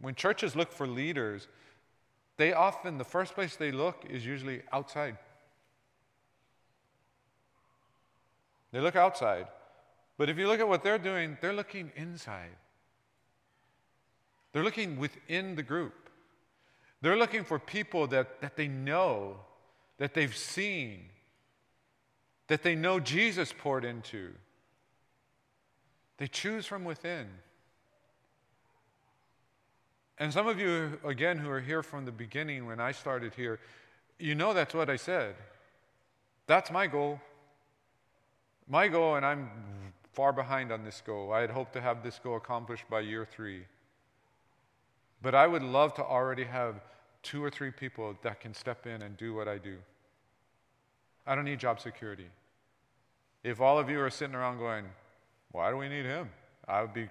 When 0.01 0.15
churches 0.15 0.55
look 0.55 0.71
for 0.71 0.87
leaders, 0.87 1.47
they 2.37 2.51
often, 2.51 2.97
the 2.97 3.03
first 3.03 3.35
place 3.35 3.55
they 3.55 3.71
look 3.71 4.03
is 4.09 4.25
usually 4.25 4.63
outside. 4.71 5.17
They 8.71 8.79
look 8.79 8.95
outside. 8.95 9.45
But 10.17 10.29
if 10.29 10.39
you 10.39 10.47
look 10.47 10.59
at 10.59 10.67
what 10.67 10.83
they're 10.83 10.97
doing, 10.97 11.37
they're 11.41 11.53
looking 11.53 11.91
inside. 11.95 12.55
They're 14.53 14.63
looking 14.63 14.97
within 14.97 15.55
the 15.55 15.63
group. 15.63 16.09
They're 17.01 17.17
looking 17.17 17.43
for 17.43 17.59
people 17.59 18.07
that, 18.07 18.39
that 18.41 18.55
they 18.55 18.67
know, 18.67 19.37
that 19.97 20.13
they've 20.13 20.35
seen, 20.35 21.09
that 22.47 22.63
they 22.63 22.75
know 22.75 22.99
Jesus 22.99 23.53
poured 23.57 23.84
into. 23.84 24.32
They 26.17 26.28
choose 26.28 26.65
from 26.65 26.86
within. 26.86 27.28
And 30.19 30.32
some 30.32 30.47
of 30.47 30.59
you, 30.59 30.99
again, 31.03 31.39
who 31.39 31.49
are 31.49 31.59
here 31.59 31.82
from 31.82 32.05
the 32.05 32.11
beginning 32.11 32.67
when 32.67 32.80
I 32.80 32.91
started 32.91 33.34
here, 33.34 33.59
you 34.19 34.36
know 34.36 34.53
that's 34.53 34.73
what 34.73 34.89
I 34.89 34.95
said. 34.95 35.36
That's 36.45 36.71
my 36.71 36.88
goal. 36.88 37.19
My 38.67 38.88
goal, 38.88 39.15
and 39.15 39.25
I'm 39.25 39.49
far 40.13 40.32
behind 40.32 40.71
on 40.71 40.84
this 40.84 41.01
goal. 41.05 41.34
I 41.34 41.41
had 41.41 41.49
hoped 41.49 41.73
to 41.73 41.82
have 41.82 42.03
this 42.03 42.19
goal 42.23 42.38
accomplished 42.38 42.86
by 42.89 42.99
year 42.99 43.25
three. 43.25 43.65
But 45.24 45.34
I 45.34 45.47
would 45.47 45.63
love 45.63 45.93
to 45.95 46.03
already 46.03 46.43
have 46.43 46.76
two 47.24 47.41
or 47.43 47.49
three 47.49 47.71
people 47.71 48.15
that 48.24 48.41
can 48.41 48.53
step 48.53 48.86
in 48.86 49.01
and 49.01 49.15
do 49.17 49.34
what 49.34 49.47
I 49.47 49.57
do. 49.57 49.78
I 51.26 51.34
don't 51.34 51.45
need 51.45 51.59
job 51.59 51.80
security. 51.80 52.28
If 53.41 53.61
all 53.61 53.80
of 53.80 53.89
you 53.89 54.01
are 54.01 54.09
sitting 54.09 54.36
around 54.36 54.59
going, 54.59 54.86
why 55.53 55.71
do 55.71 55.78
we 55.78 55.88
need 55.88 56.05
him? 56.05 56.30
I 56.67 56.82
would 56.82 56.93
be 56.93 57.07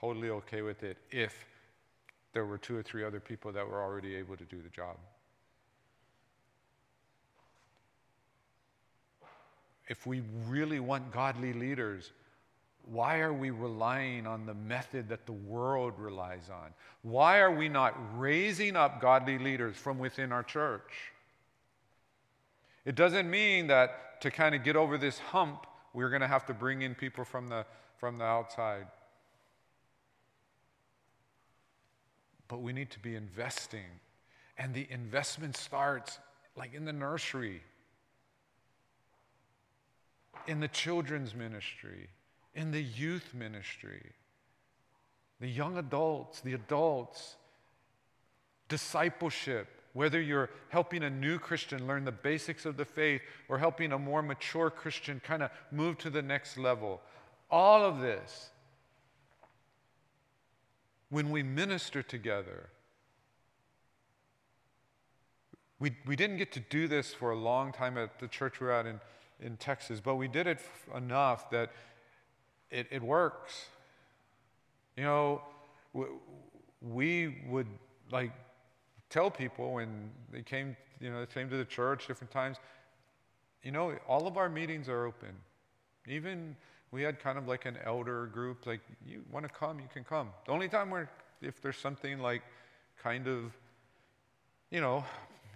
totally 0.00 0.30
okay 0.30 0.62
with 0.62 0.84
it 0.84 0.96
if 1.10 1.46
there 2.32 2.46
were 2.46 2.58
two 2.58 2.76
or 2.76 2.82
three 2.82 3.04
other 3.04 3.18
people 3.18 3.50
that 3.52 3.68
were 3.68 3.82
already 3.82 4.14
able 4.14 4.36
to 4.36 4.44
do 4.44 4.62
the 4.62 4.68
job. 4.68 4.96
If 9.88 10.06
we 10.06 10.22
really 10.46 10.78
want 10.78 11.10
godly 11.10 11.52
leaders, 11.52 12.12
Why 12.84 13.20
are 13.20 13.32
we 13.32 13.50
relying 13.50 14.26
on 14.26 14.46
the 14.46 14.54
method 14.54 15.08
that 15.10 15.26
the 15.26 15.32
world 15.32 15.94
relies 15.98 16.48
on? 16.50 16.70
Why 17.02 17.40
are 17.40 17.54
we 17.54 17.68
not 17.68 17.94
raising 18.18 18.76
up 18.76 19.00
godly 19.00 19.38
leaders 19.38 19.76
from 19.76 19.98
within 19.98 20.32
our 20.32 20.42
church? 20.42 21.12
It 22.84 22.94
doesn't 22.94 23.30
mean 23.30 23.66
that 23.66 24.20
to 24.22 24.30
kind 24.30 24.54
of 24.54 24.64
get 24.64 24.76
over 24.76 24.96
this 24.96 25.18
hump, 25.18 25.66
we're 25.92 26.08
going 26.08 26.22
to 26.22 26.28
have 26.28 26.46
to 26.46 26.54
bring 26.54 26.82
in 26.82 26.94
people 26.94 27.24
from 27.24 27.48
the, 27.48 27.64
from 27.98 28.18
the 28.18 28.24
outside. 28.24 28.86
But 32.48 32.62
we 32.62 32.72
need 32.72 32.90
to 32.92 32.98
be 32.98 33.14
investing. 33.14 34.00
And 34.56 34.74
the 34.74 34.86
investment 34.90 35.56
starts 35.56 36.18
like 36.56 36.74
in 36.74 36.84
the 36.84 36.92
nursery, 36.92 37.62
in 40.46 40.60
the 40.60 40.68
children's 40.68 41.34
ministry, 41.34 42.08
in 42.58 42.72
the 42.72 42.82
youth 42.82 43.34
ministry, 43.34 44.02
the 45.40 45.46
young 45.46 45.78
adults, 45.78 46.40
the 46.40 46.54
adults, 46.54 47.36
discipleship, 48.68 49.68
whether 49.92 50.20
you're 50.20 50.50
helping 50.68 51.04
a 51.04 51.10
new 51.10 51.38
Christian 51.38 51.86
learn 51.86 52.04
the 52.04 52.10
basics 52.10 52.66
of 52.66 52.76
the 52.76 52.84
faith 52.84 53.22
or 53.48 53.58
helping 53.58 53.92
a 53.92 53.98
more 53.98 54.22
mature 54.22 54.70
Christian 54.70 55.20
kind 55.24 55.44
of 55.44 55.50
move 55.70 55.98
to 55.98 56.10
the 56.10 56.20
next 56.20 56.58
level. 56.58 57.00
All 57.48 57.84
of 57.84 58.00
this, 58.00 58.50
when 61.10 61.30
we 61.30 61.44
minister 61.44 62.02
together, 62.02 62.70
we, 65.78 65.94
we 66.06 66.16
didn't 66.16 66.38
get 66.38 66.50
to 66.52 66.60
do 66.60 66.88
this 66.88 67.14
for 67.14 67.30
a 67.30 67.36
long 67.38 67.72
time 67.72 67.96
at 67.96 68.18
the 68.18 68.26
church 68.26 68.60
we're 68.60 68.72
at 68.72 68.84
in, 68.84 68.98
in 69.40 69.56
Texas, 69.58 70.00
but 70.00 70.16
we 70.16 70.26
did 70.26 70.48
it 70.48 70.58
enough 70.96 71.50
that 71.50 71.70
it, 72.70 72.86
it 72.90 73.02
works. 73.02 73.66
You 74.96 75.04
know, 75.04 75.42
we 76.82 77.36
would 77.48 77.68
like 78.10 78.32
tell 79.10 79.30
people 79.30 79.74
when 79.74 80.10
they 80.32 80.42
came, 80.42 80.76
you 81.00 81.10
know, 81.10 81.20
they 81.20 81.26
came 81.26 81.48
to 81.50 81.56
the 81.56 81.64
church 81.64 82.06
different 82.06 82.30
times, 82.30 82.56
you 83.62 83.72
know, 83.72 83.94
all 84.06 84.26
of 84.26 84.36
our 84.36 84.48
meetings 84.48 84.88
are 84.88 85.06
open. 85.06 85.30
Even 86.06 86.56
we 86.90 87.02
had 87.02 87.20
kind 87.20 87.38
of 87.38 87.46
like 87.46 87.66
an 87.66 87.76
elder 87.84 88.26
group, 88.26 88.66
like, 88.66 88.80
you 89.06 89.22
want 89.30 89.46
to 89.46 89.52
come, 89.52 89.78
you 89.78 89.88
can 89.92 90.04
come. 90.04 90.30
The 90.46 90.52
only 90.52 90.68
time 90.68 90.90
where, 90.90 91.10
if 91.42 91.60
there's 91.60 91.76
something 91.76 92.18
like 92.18 92.42
kind 93.02 93.28
of, 93.28 93.52
you 94.70 94.80
know, 94.80 95.04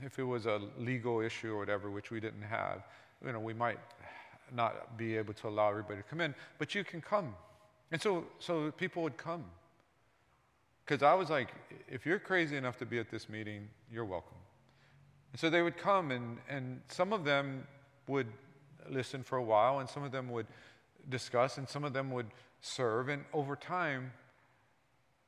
if 0.02 0.18
it 0.18 0.24
was 0.24 0.46
a 0.46 0.60
legal 0.78 1.20
issue 1.20 1.52
or 1.52 1.58
whatever, 1.58 1.90
which 1.90 2.10
we 2.10 2.20
didn't 2.20 2.42
have, 2.42 2.82
you 3.24 3.32
know, 3.32 3.40
we 3.40 3.54
might 3.54 3.78
not 4.54 4.96
be 4.96 5.16
able 5.16 5.34
to 5.34 5.48
allow 5.48 5.70
everybody 5.70 5.96
to 5.96 6.02
come 6.02 6.20
in, 6.20 6.34
but 6.58 6.74
you 6.74 6.84
can 6.84 7.00
come. 7.00 7.34
And 7.90 8.00
so, 8.00 8.24
so 8.38 8.70
people 8.72 9.02
would 9.02 9.16
come. 9.16 9.44
Because 10.84 11.02
I 11.02 11.14
was 11.14 11.30
like, 11.30 11.48
if 11.88 12.04
you're 12.04 12.18
crazy 12.18 12.56
enough 12.56 12.78
to 12.78 12.86
be 12.86 12.98
at 12.98 13.10
this 13.10 13.28
meeting, 13.28 13.68
you're 13.90 14.04
welcome. 14.04 14.36
And 15.32 15.40
so 15.40 15.48
they 15.48 15.62
would 15.62 15.76
come, 15.76 16.10
and, 16.10 16.38
and 16.48 16.80
some 16.88 17.12
of 17.12 17.24
them 17.24 17.66
would 18.08 18.26
listen 18.90 19.22
for 19.22 19.38
a 19.38 19.42
while, 19.42 19.78
and 19.78 19.88
some 19.88 20.02
of 20.02 20.12
them 20.12 20.30
would 20.30 20.46
discuss, 21.08 21.58
and 21.58 21.68
some 21.68 21.84
of 21.84 21.92
them 21.92 22.10
would 22.10 22.26
serve. 22.60 23.08
And 23.08 23.24
over 23.32 23.56
time, 23.56 24.12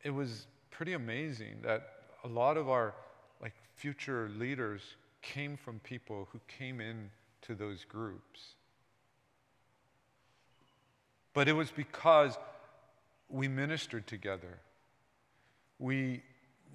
it 0.02 0.10
was 0.10 0.46
pretty 0.70 0.92
amazing 0.92 1.58
that 1.62 1.90
a 2.24 2.28
lot 2.28 2.56
of 2.56 2.68
our 2.68 2.94
like 3.40 3.54
future 3.74 4.30
leaders 4.36 4.82
came 5.22 5.56
from 5.56 5.78
people 5.80 6.28
who 6.32 6.40
came 6.48 6.80
in 6.80 7.10
to 7.42 7.54
those 7.54 7.84
groups. 7.84 8.53
But 11.34 11.48
it 11.48 11.52
was 11.52 11.70
because 11.70 12.38
we 13.28 13.48
ministered 13.48 14.06
together. 14.06 14.60
We, 15.78 16.22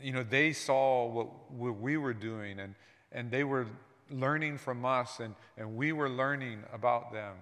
you 0.02 0.12
know, 0.12 0.24
they 0.24 0.52
saw 0.52 1.08
what, 1.08 1.52
what 1.52 1.80
we 1.80 1.98
were 1.98 2.14
doing 2.14 2.60
and, 2.60 2.76
and 3.12 3.32
they 3.32 3.46
were 3.46 3.68
learning 4.12 4.58
from 4.58 4.86
us 4.86 5.20
and, 5.20 5.34
and 5.58 5.76
we 5.76 5.94
were 5.94 6.10
learning 6.10 6.64
about 6.74 7.14
them. 7.14 7.36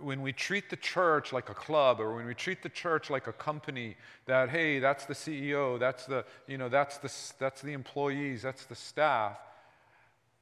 When 0.00 0.20
we 0.20 0.32
treat 0.32 0.68
the 0.68 0.76
church 0.76 1.32
like 1.32 1.48
a 1.48 1.54
club 1.54 2.00
or 2.00 2.16
when 2.16 2.26
we 2.26 2.34
treat 2.34 2.62
the 2.62 2.68
church 2.68 3.08
like 3.08 3.28
a 3.28 3.32
company 3.32 3.96
that, 4.24 4.48
hey, 4.48 4.80
that's 4.80 5.04
the 5.04 5.14
CEO, 5.14 5.78
that's 5.78 6.06
the, 6.06 6.24
you 6.48 6.58
know, 6.58 6.68
that's 6.68 6.98
the, 6.98 7.12
that's 7.38 7.60
the 7.60 7.72
employees, 7.72 8.42
that's 8.42 8.64
the 8.64 8.74
staff, 8.74 9.36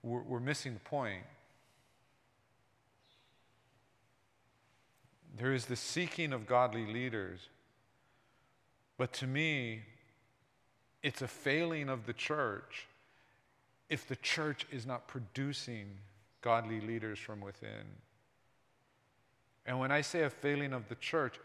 we're, 0.03 0.23
we're 0.23 0.41
missing 0.41 0.73
the 0.73 0.81
point. 0.81 1.25
There 5.37 5.53
is 5.53 5.67
the 5.67 5.77
seeking 5.77 6.33
of 6.33 6.47
godly 6.47 6.87
leaders. 6.87 7.49
But 8.97 9.13
to 9.15 9.27
me, 9.27 9.83
it's 11.03 11.23
a 11.23 11.29
failing 11.29 11.89
of 11.89 12.07
the 12.07 12.13
church 12.13 12.87
if 13.91 14.07
the 14.07 14.17
church 14.17 14.67
is 14.71 14.87
not 14.87 15.09
producing 15.09 15.87
godly 16.41 16.81
leaders 16.81 17.19
from 17.19 17.41
within. 17.41 17.85
And 19.67 19.79
when 19.79 19.91
I 19.91 20.01
say 20.01 20.23
a 20.23 20.31
failing 20.31 20.73
of 20.73 20.89
the 20.89 20.95
church, 20.95 21.39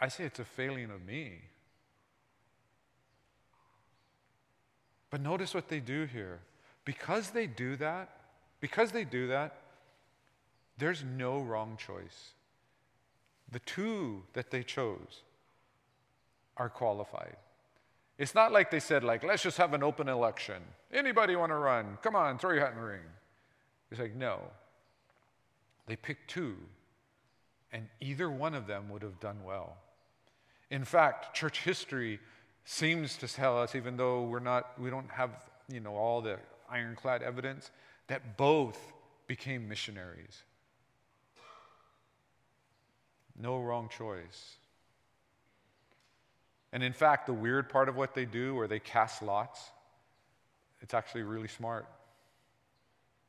I 0.00 0.08
say 0.08 0.24
it's 0.24 0.38
a 0.38 0.44
failing 0.44 0.90
of 0.90 1.04
me. 1.04 1.38
But 5.10 5.20
notice 5.20 5.54
what 5.54 5.68
they 5.68 5.80
do 5.80 6.04
here. 6.04 6.40
Because 6.84 7.30
they 7.30 7.46
do 7.46 7.76
that, 7.76 8.08
because 8.60 8.92
they 8.92 9.04
do 9.04 9.28
that, 9.28 9.56
there's 10.78 11.04
no 11.04 11.40
wrong 11.40 11.76
choice. 11.76 12.32
The 13.52 13.58
two 13.60 14.22
that 14.32 14.50
they 14.50 14.62
chose 14.62 15.22
are 16.56 16.68
qualified. 16.68 17.36
It's 18.18 18.34
not 18.34 18.52
like 18.52 18.70
they 18.70 18.80
said, 18.80 19.02
like, 19.02 19.24
let's 19.24 19.42
just 19.42 19.56
have 19.56 19.72
an 19.72 19.82
open 19.82 20.08
election. 20.08 20.62
Anybody 20.92 21.36
want 21.36 21.50
to 21.50 21.56
run? 21.56 21.96
Come 22.02 22.14
on, 22.14 22.38
throw 22.38 22.52
your 22.52 22.60
hat 22.60 22.72
in 22.72 22.78
the 22.78 22.86
ring. 22.86 23.00
It's 23.90 23.98
like, 23.98 24.14
no. 24.14 24.40
They 25.86 25.96
picked 25.96 26.28
two, 26.30 26.56
and 27.72 27.88
either 28.00 28.30
one 28.30 28.54
of 28.54 28.66
them 28.66 28.90
would 28.90 29.02
have 29.02 29.18
done 29.20 29.38
well. 29.42 29.78
In 30.70 30.84
fact, 30.84 31.34
church 31.34 31.62
history 31.64 32.20
seems 32.64 33.16
to 33.16 33.26
tell 33.26 33.58
us, 33.58 33.74
even 33.74 33.96
though 33.96 34.22
we're 34.22 34.38
not, 34.38 34.78
we 34.78 34.90
don't 34.90 35.10
have, 35.10 35.30
you 35.72 35.80
know, 35.80 35.96
all 35.96 36.20
the 36.20 36.38
ironclad 36.70 37.22
evidence, 37.22 37.70
that 38.06 38.36
both 38.36 38.78
became 39.26 39.68
missionaries. 39.68 40.42
No 43.40 43.58
wrong 43.58 43.88
choice. 43.88 44.56
And 46.72 46.82
in 46.82 46.92
fact, 46.92 47.26
the 47.26 47.32
weird 47.32 47.68
part 47.68 47.88
of 47.88 47.96
what 47.96 48.14
they 48.14 48.24
do, 48.24 48.54
where 48.54 48.68
they 48.68 48.78
cast 48.78 49.22
lots, 49.22 49.70
it's 50.80 50.94
actually 50.94 51.22
really 51.22 51.48
smart. 51.48 51.86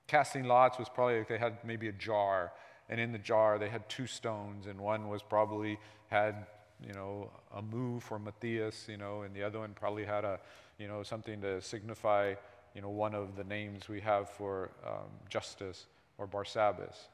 Casting 0.07 0.43
lots 0.43 0.77
was 0.77 0.89
probably 0.89 1.19
like 1.19 1.27
they 1.27 1.37
had 1.37 1.57
maybe 1.63 1.87
a 1.87 1.93
jar, 1.93 2.51
and 2.89 2.99
in 2.99 3.11
the 3.11 3.17
jar 3.17 3.57
they 3.57 3.69
had 3.69 3.87
two 3.89 4.05
stones, 4.05 4.67
and 4.67 4.79
one 4.79 5.07
was 5.07 5.23
probably 5.23 5.79
had, 6.09 6.45
you 6.85 6.93
know, 6.93 7.31
a 7.55 7.61
mu 7.61 7.99
for 7.99 8.19
Matthias, 8.19 8.87
you 8.89 8.97
know, 8.97 9.21
and 9.21 9.33
the 9.33 9.41
other 9.41 9.59
one 9.59 9.73
probably 9.73 10.05
had 10.05 10.25
a, 10.25 10.39
you 10.77 10.87
know, 10.87 11.01
something 11.01 11.41
to 11.41 11.61
signify, 11.61 12.33
you 12.75 12.81
know, 12.81 12.89
one 12.89 13.15
of 13.15 13.35
the 13.37 13.43
names 13.45 13.87
we 13.87 14.01
have 14.01 14.29
for 14.29 14.71
um, 14.85 15.09
Justus 15.29 15.87
or 16.17 16.27
Barsabbas. 16.27 17.07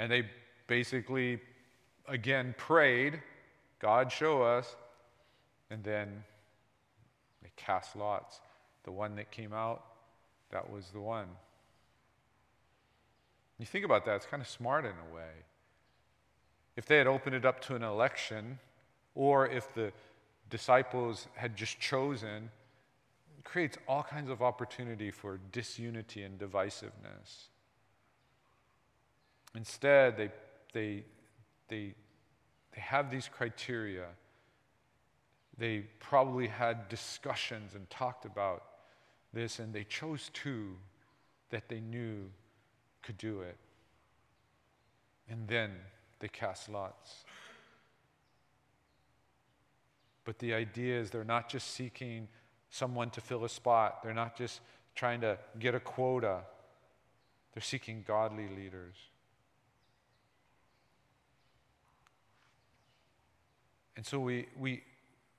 And 0.00 0.10
they 0.10 0.24
basically, 0.66 1.40
again, 2.08 2.54
prayed, 2.56 3.20
God, 3.80 4.10
show 4.10 4.42
us. 4.42 4.74
And 5.70 5.84
then 5.84 6.24
they 7.42 7.50
cast 7.54 7.94
lots. 7.94 8.40
The 8.84 8.92
one 8.92 9.14
that 9.16 9.30
came 9.30 9.52
out, 9.52 9.84
that 10.52 10.70
was 10.70 10.88
the 10.88 11.00
one. 11.00 11.26
You 13.58 13.66
think 13.66 13.84
about 13.84 14.06
that, 14.06 14.16
it's 14.16 14.24
kind 14.24 14.40
of 14.40 14.48
smart 14.48 14.86
in 14.86 14.92
a 14.92 15.14
way. 15.14 15.44
If 16.76 16.86
they 16.86 16.96
had 16.96 17.06
opened 17.06 17.36
it 17.36 17.44
up 17.44 17.60
to 17.66 17.74
an 17.76 17.82
election, 17.82 18.58
or 19.14 19.48
if 19.48 19.74
the 19.74 19.92
disciples 20.48 21.26
had 21.34 21.54
just 21.54 21.78
chosen, 21.78 22.50
it 23.38 23.44
creates 23.44 23.76
all 23.86 24.02
kinds 24.02 24.30
of 24.30 24.40
opportunity 24.40 25.10
for 25.10 25.38
disunity 25.52 26.22
and 26.22 26.38
divisiveness. 26.38 27.50
Instead, 29.54 30.16
they, 30.16 30.30
they, 30.72 31.04
they, 31.68 31.94
they 32.74 32.80
have 32.80 33.10
these 33.10 33.28
criteria. 33.28 34.06
They 35.58 35.80
probably 35.98 36.46
had 36.46 36.88
discussions 36.88 37.74
and 37.74 37.88
talked 37.90 38.24
about 38.24 38.64
this, 39.32 39.58
and 39.58 39.72
they 39.72 39.84
chose 39.84 40.30
two 40.32 40.76
that 41.50 41.68
they 41.68 41.80
knew 41.80 42.30
could 43.02 43.18
do 43.18 43.40
it. 43.40 43.56
And 45.28 45.46
then 45.48 45.72
they 46.20 46.28
cast 46.28 46.68
lots. 46.68 47.24
But 50.24 50.38
the 50.38 50.54
idea 50.54 51.00
is 51.00 51.10
they're 51.10 51.24
not 51.24 51.48
just 51.48 51.72
seeking 51.72 52.28
someone 52.70 53.10
to 53.10 53.20
fill 53.20 53.44
a 53.44 53.48
spot, 53.48 54.02
they're 54.02 54.14
not 54.14 54.36
just 54.36 54.60
trying 54.94 55.20
to 55.22 55.38
get 55.58 55.74
a 55.74 55.80
quota 55.80 56.40
They're 57.52 57.62
seeking 57.62 58.04
godly 58.06 58.48
leaders. 58.48 58.94
And 64.00 64.06
so 64.06 64.18
we, 64.18 64.46
we, 64.58 64.82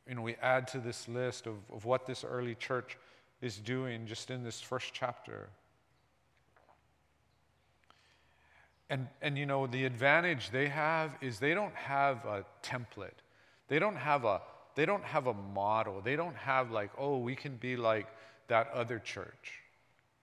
you 0.08 0.14
know, 0.14 0.22
we 0.22 0.36
add 0.36 0.68
to 0.68 0.78
this 0.78 1.08
list 1.08 1.48
of, 1.48 1.56
of 1.74 1.86
what 1.86 2.06
this 2.06 2.24
early 2.24 2.54
church 2.54 2.96
is 3.42 3.58
doing 3.58 4.06
just 4.06 4.30
in 4.30 4.44
this 4.44 4.62
first 4.62 4.94
chapter. 4.94 5.50
And, 8.92 9.08
and 9.20 9.36
you 9.36 9.48
know, 9.48 9.66
the 9.66 9.84
advantage 9.86 10.52
they 10.52 10.68
have 10.68 11.18
is 11.22 11.40
they 11.40 11.56
don't 11.56 11.74
have 11.74 12.24
a 12.26 12.46
template. 12.62 13.18
They 13.68 13.80
don't 13.80 13.96
have 13.96 14.26
a, 14.26 14.42
they 14.76 14.86
don't 14.86 15.06
have 15.06 15.26
a 15.26 15.34
model. 15.34 16.00
They 16.00 16.16
don't 16.16 16.36
have 16.36 16.70
like, 16.70 16.92
oh, 17.00 17.18
we 17.18 17.36
can 17.36 17.56
be 17.56 17.76
like 17.76 18.06
that 18.48 18.70
other 18.76 19.00
church. 19.00 19.54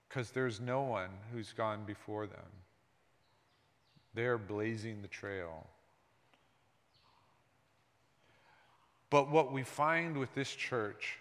Because 0.09 0.30
there's 0.30 0.61
no 0.61 0.82
one 0.82 1.11
who's 1.32 1.53
gone 1.53 1.82
before 1.84 2.28
them. 2.28 2.53
They're 4.14 4.39
blazing 4.39 5.03
the 5.03 5.09
trail. 5.09 5.66
But 9.11 9.30
what 9.30 9.52
we 9.52 9.62
find 9.62 10.16
with 10.16 10.34
this 10.34 10.50
church 10.50 11.18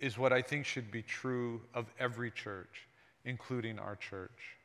is 0.00 0.18
what 0.18 0.32
I 0.32 0.42
think 0.42 0.66
should 0.66 0.90
be 0.90 1.02
true 1.02 1.60
of 1.74 1.86
every 1.98 2.30
church, 2.30 2.86
including 3.24 3.78
our 3.78 3.96
church. 3.96 4.56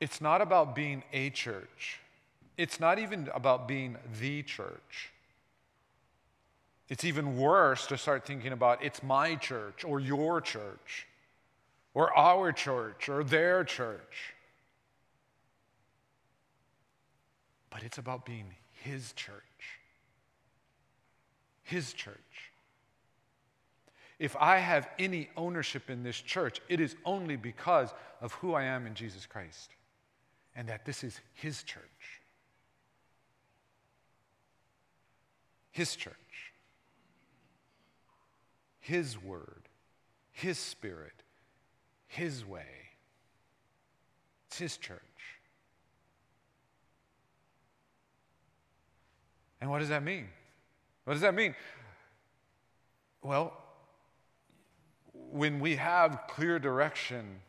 It's 0.00 0.20
not 0.20 0.40
about 0.40 0.74
being 0.74 1.02
a 1.12 1.30
church, 1.30 2.00
it's 2.56 2.80
not 2.80 2.98
even 2.98 3.30
about 3.34 3.66
being 3.66 3.96
the 4.20 4.42
church. 4.42 5.10
It's 6.88 7.04
even 7.04 7.38
worse 7.38 7.86
to 7.86 7.96
start 7.96 8.26
thinking 8.26 8.52
about 8.52 8.84
it's 8.84 9.02
my 9.02 9.36
church 9.36 9.82
or 9.82 9.98
your 9.98 10.42
church 10.42 11.06
or 11.94 12.14
our 12.16 12.52
church 12.52 13.08
or 13.08 13.24
their 13.24 13.64
church. 13.64 14.34
But 17.70 17.82
it's 17.82 17.96
about 17.96 18.26
being 18.26 18.54
his 18.82 19.14
church. 19.14 19.51
His 21.62 21.92
church. 21.92 22.16
If 24.18 24.36
I 24.36 24.58
have 24.58 24.88
any 24.98 25.28
ownership 25.36 25.90
in 25.90 26.02
this 26.02 26.20
church, 26.20 26.60
it 26.68 26.80
is 26.80 26.94
only 27.04 27.36
because 27.36 27.92
of 28.20 28.32
who 28.34 28.54
I 28.54 28.64
am 28.64 28.86
in 28.86 28.94
Jesus 28.94 29.26
Christ 29.26 29.70
and 30.54 30.68
that 30.68 30.84
this 30.84 31.02
is 31.02 31.20
His 31.34 31.62
church. 31.62 31.82
His 35.70 35.96
church. 35.96 36.14
His 38.80 39.20
word, 39.20 39.68
His 40.32 40.58
spirit, 40.58 41.22
His 42.06 42.44
way. 42.44 42.66
It's 44.48 44.58
His 44.58 44.76
church. 44.76 45.00
And 49.60 49.70
what 49.70 49.78
does 49.78 49.88
that 49.88 50.02
mean? 50.02 50.28
What 51.04 51.14
does 51.14 51.22
that 51.22 51.34
mean? 51.34 51.54
Well, 53.22 53.56
when 55.12 55.60
we 55.60 55.76
have 55.76 56.24
clear 56.28 56.58
direction, 56.58 57.40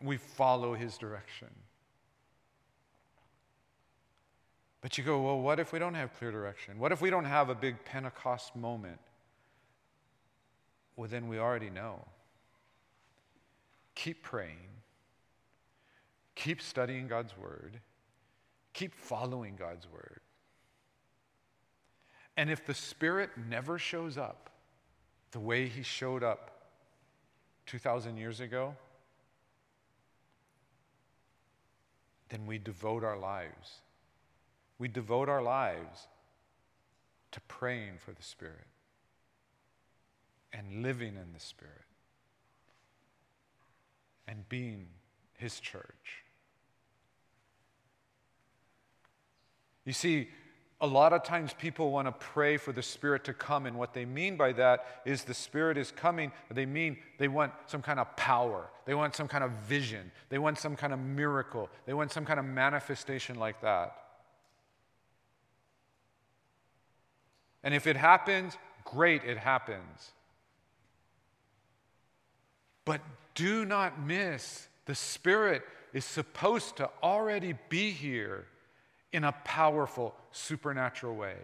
we 0.00 0.16
follow 0.16 0.74
his 0.74 0.96
direction. 0.96 1.48
But 4.80 4.96
you 4.96 5.04
go, 5.04 5.20
well, 5.20 5.40
what 5.40 5.58
if 5.58 5.72
we 5.72 5.78
don't 5.78 5.94
have 5.94 6.16
clear 6.18 6.30
direction? 6.30 6.78
What 6.78 6.92
if 6.92 7.00
we 7.00 7.10
don't 7.10 7.24
have 7.24 7.48
a 7.48 7.54
big 7.54 7.84
Pentecost 7.84 8.54
moment? 8.54 9.00
Well, 10.96 11.08
then 11.08 11.28
we 11.28 11.38
already 11.38 11.70
know. 11.70 12.04
Keep 13.94 14.22
praying, 14.22 14.68
keep 16.36 16.62
studying 16.62 17.08
God's 17.08 17.36
word, 17.36 17.80
keep 18.72 18.94
following 18.94 19.56
God's 19.56 19.88
word. 19.92 20.20
And 22.38 22.50
if 22.50 22.64
the 22.64 22.72
Spirit 22.72 23.30
never 23.48 23.80
shows 23.80 24.16
up 24.16 24.50
the 25.32 25.40
way 25.40 25.66
He 25.66 25.82
showed 25.82 26.22
up 26.22 26.52
2,000 27.66 28.16
years 28.16 28.38
ago, 28.38 28.76
then 32.28 32.46
we 32.46 32.58
devote 32.58 33.02
our 33.02 33.18
lives. 33.18 33.80
We 34.78 34.86
devote 34.86 35.28
our 35.28 35.42
lives 35.42 36.06
to 37.32 37.40
praying 37.48 37.94
for 37.98 38.12
the 38.12 38.22
Spirit 38.22 38.68
and 40.52 40.84
living 40.84 41.16
in 41.16 41.32
the 41.34 41.40
Spirit 41.40 41.74
and 44.28 44.48
being 44.48 44.86
His 45.34 45.58
church. 45.58 46.22
You 49.84 49.92
see, 49.92 50.28
a 50.80 50.86
lot 50.86 51.12
of 51.12 51.24
times 51.24 51.52
people 51.58 51.90
want 51.90 52.06
to 52.06 52.12
pray 52.12 52.56
for 52.56 52.72
the 52.72 52.82
Spirit 52.82 53.24
to 53.24 53.32
come, 53.32 53.66
and 53.66 53.76
what 53.76 53.94
they 53.94 54.04
mean 54.04 54.36
by 54.36 54.52
that 54.52 55.02
is 55.04 55.24
the 55.24 55.34
Spirit 55.34 55.76
is 55.76 55.90
coming. 55.90 56.30
They 56.50 56.66
mean 56.66 56.98
they 57.18 57.26
want 57.26 57.52
some 57.66 57.82
kind 57.82 57.98
of 57.98 58.14
power, 58.16 58.70
they 58.84 58.94
want 58.94 59.16
some 59.16 59.26
kind 59.26 59.42
of 59.42 59.50
vision, 59.66 60.12
they 60.28 60.38
want 60.38 60.58
some 60.58 60.76
kind 60.76 60.92
of 60.92 61.00
miracle, 61.00 61.68
they 61.84 61.94
want 61.94 62.12
some 62.12 62.24
kind 62.24 62.38
of 62.38 62.44
manifestation 62.46 63.38
like 63.40 63.60
that. 63.62 63.96
And 67.64 67.74
if 67.74 67.88
it 67.88 67.96
happens, 67.96 68.56
great, 68.84 69.24
it 69.24 69.36
happens. 69.36 70.12
But 72.84 73.00
do 73.34 73.64
not 73.64 74.00
miss 74.00 74.68
the 74.86 74.94
Spirit 74.94 75.62
is 75.92 76.04
supposed 76.04 76.76
to 76.76 76.88
already 77.02 77.54
be 77.68 77.90
here 77.90 78.46
in 79.12 79.24
a 79.24 79.32
powerful, 79.44 80.14
supernatural 80.32 81.14
way. 81.14 81.36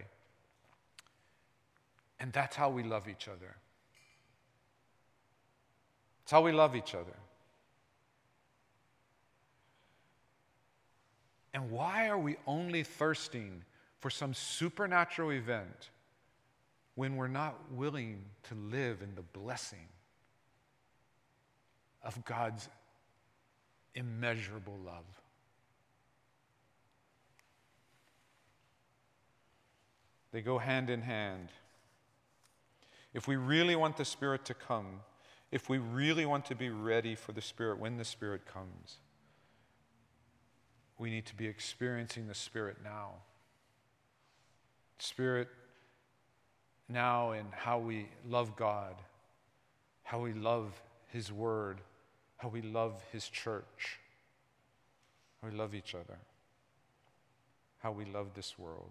And 2.20 2.32
that's 2.32 2.56
how 2.56 2.70
we 2.70 2.82
love 2.82 3.08
each 3.08 3.28
other. 3.28 3.56
It's 6.22 6.30
how 6.30 6.42
we 6.42 6.52
love 6.52 6.74
each 6.74 6.94
other. 6.94 7.16
And 11.52 11.70
why 11.70 12.08
are 12.08 12.18
we 12.18 12.36
only 12.46 12.82
thirsting 12.82 13.62
for 14.00 14.10
some 14.10 14.34
supernatural 14.34 15.32
event 15.32 15.90
when 16.96 17.16
we're 17.16 17.28
not 17.28 17.54
willing 17.70 18.24
to 18.44 18.54
live 18.54 19.02
in 19.02 19.14
the 19.14 19.22
blessing 19.22 19.86
of 22.02 22.22
God's 22.24 22.68
immeasurable 23.94 24.78
love? 24.84 25.24
They 30.35 30.43
go 30.43 30.59
hand 30.59 30.91
in 30.91 31.03
hand. 31.03 31.51
If 33.12 33.28
we 33.28 33.37
really 33.37 33.76
want 33.76 33.97
the 33.97 34.05
Spirit 34.05 34.45
to 34.47 34.55
come, 34.55 35.03
if 35.53 35.68
we 35.68 35.78
really 35.78 36.26
want 36.26 36.45
to 36.47 36.57
be 36.57 36.70
ready 36.70 37.14
for 37.14 37.30
the 37.30 37.41
Spirit 37.41 37.78
when 37.78 37.99
the 37.99 38.05
Spirit 38.05 38.45
comes, 38.45 38.99
we 40.99 41.09
need 41.09 41.24
to 41.26 41.37
be 41.37 41.47
experiencing 41.47 42.26
the 42.26 42.35
Spirit 42.35 42.78
now. 42.82 43.11
Spirit 44.99 45.47
now 46.89 47.30
in 47.30 47.47
how 47.53 47.78
we 47.78 48.09
love 48.28 48.57
God, 48.57 48.97
how 50.03 50.18
we 50.18 50.32
love 50.32 50.82
His 51.12 51.30
Word, 51.30 51.80
how 52.39 52.49
we 52.49 52.61
love 52.61 53.01
His 53.12 53.28
church, 53.28 54.01
how 55.41 55.49
we 55.49 55.57
love 55.57 55.76
each 55.76 55.95
other, 55.95 56.18
how 57.78 57.93
we 57.93 58.05
love 58.05 58.35
this 58.35 58.59
world. 58.59 58.91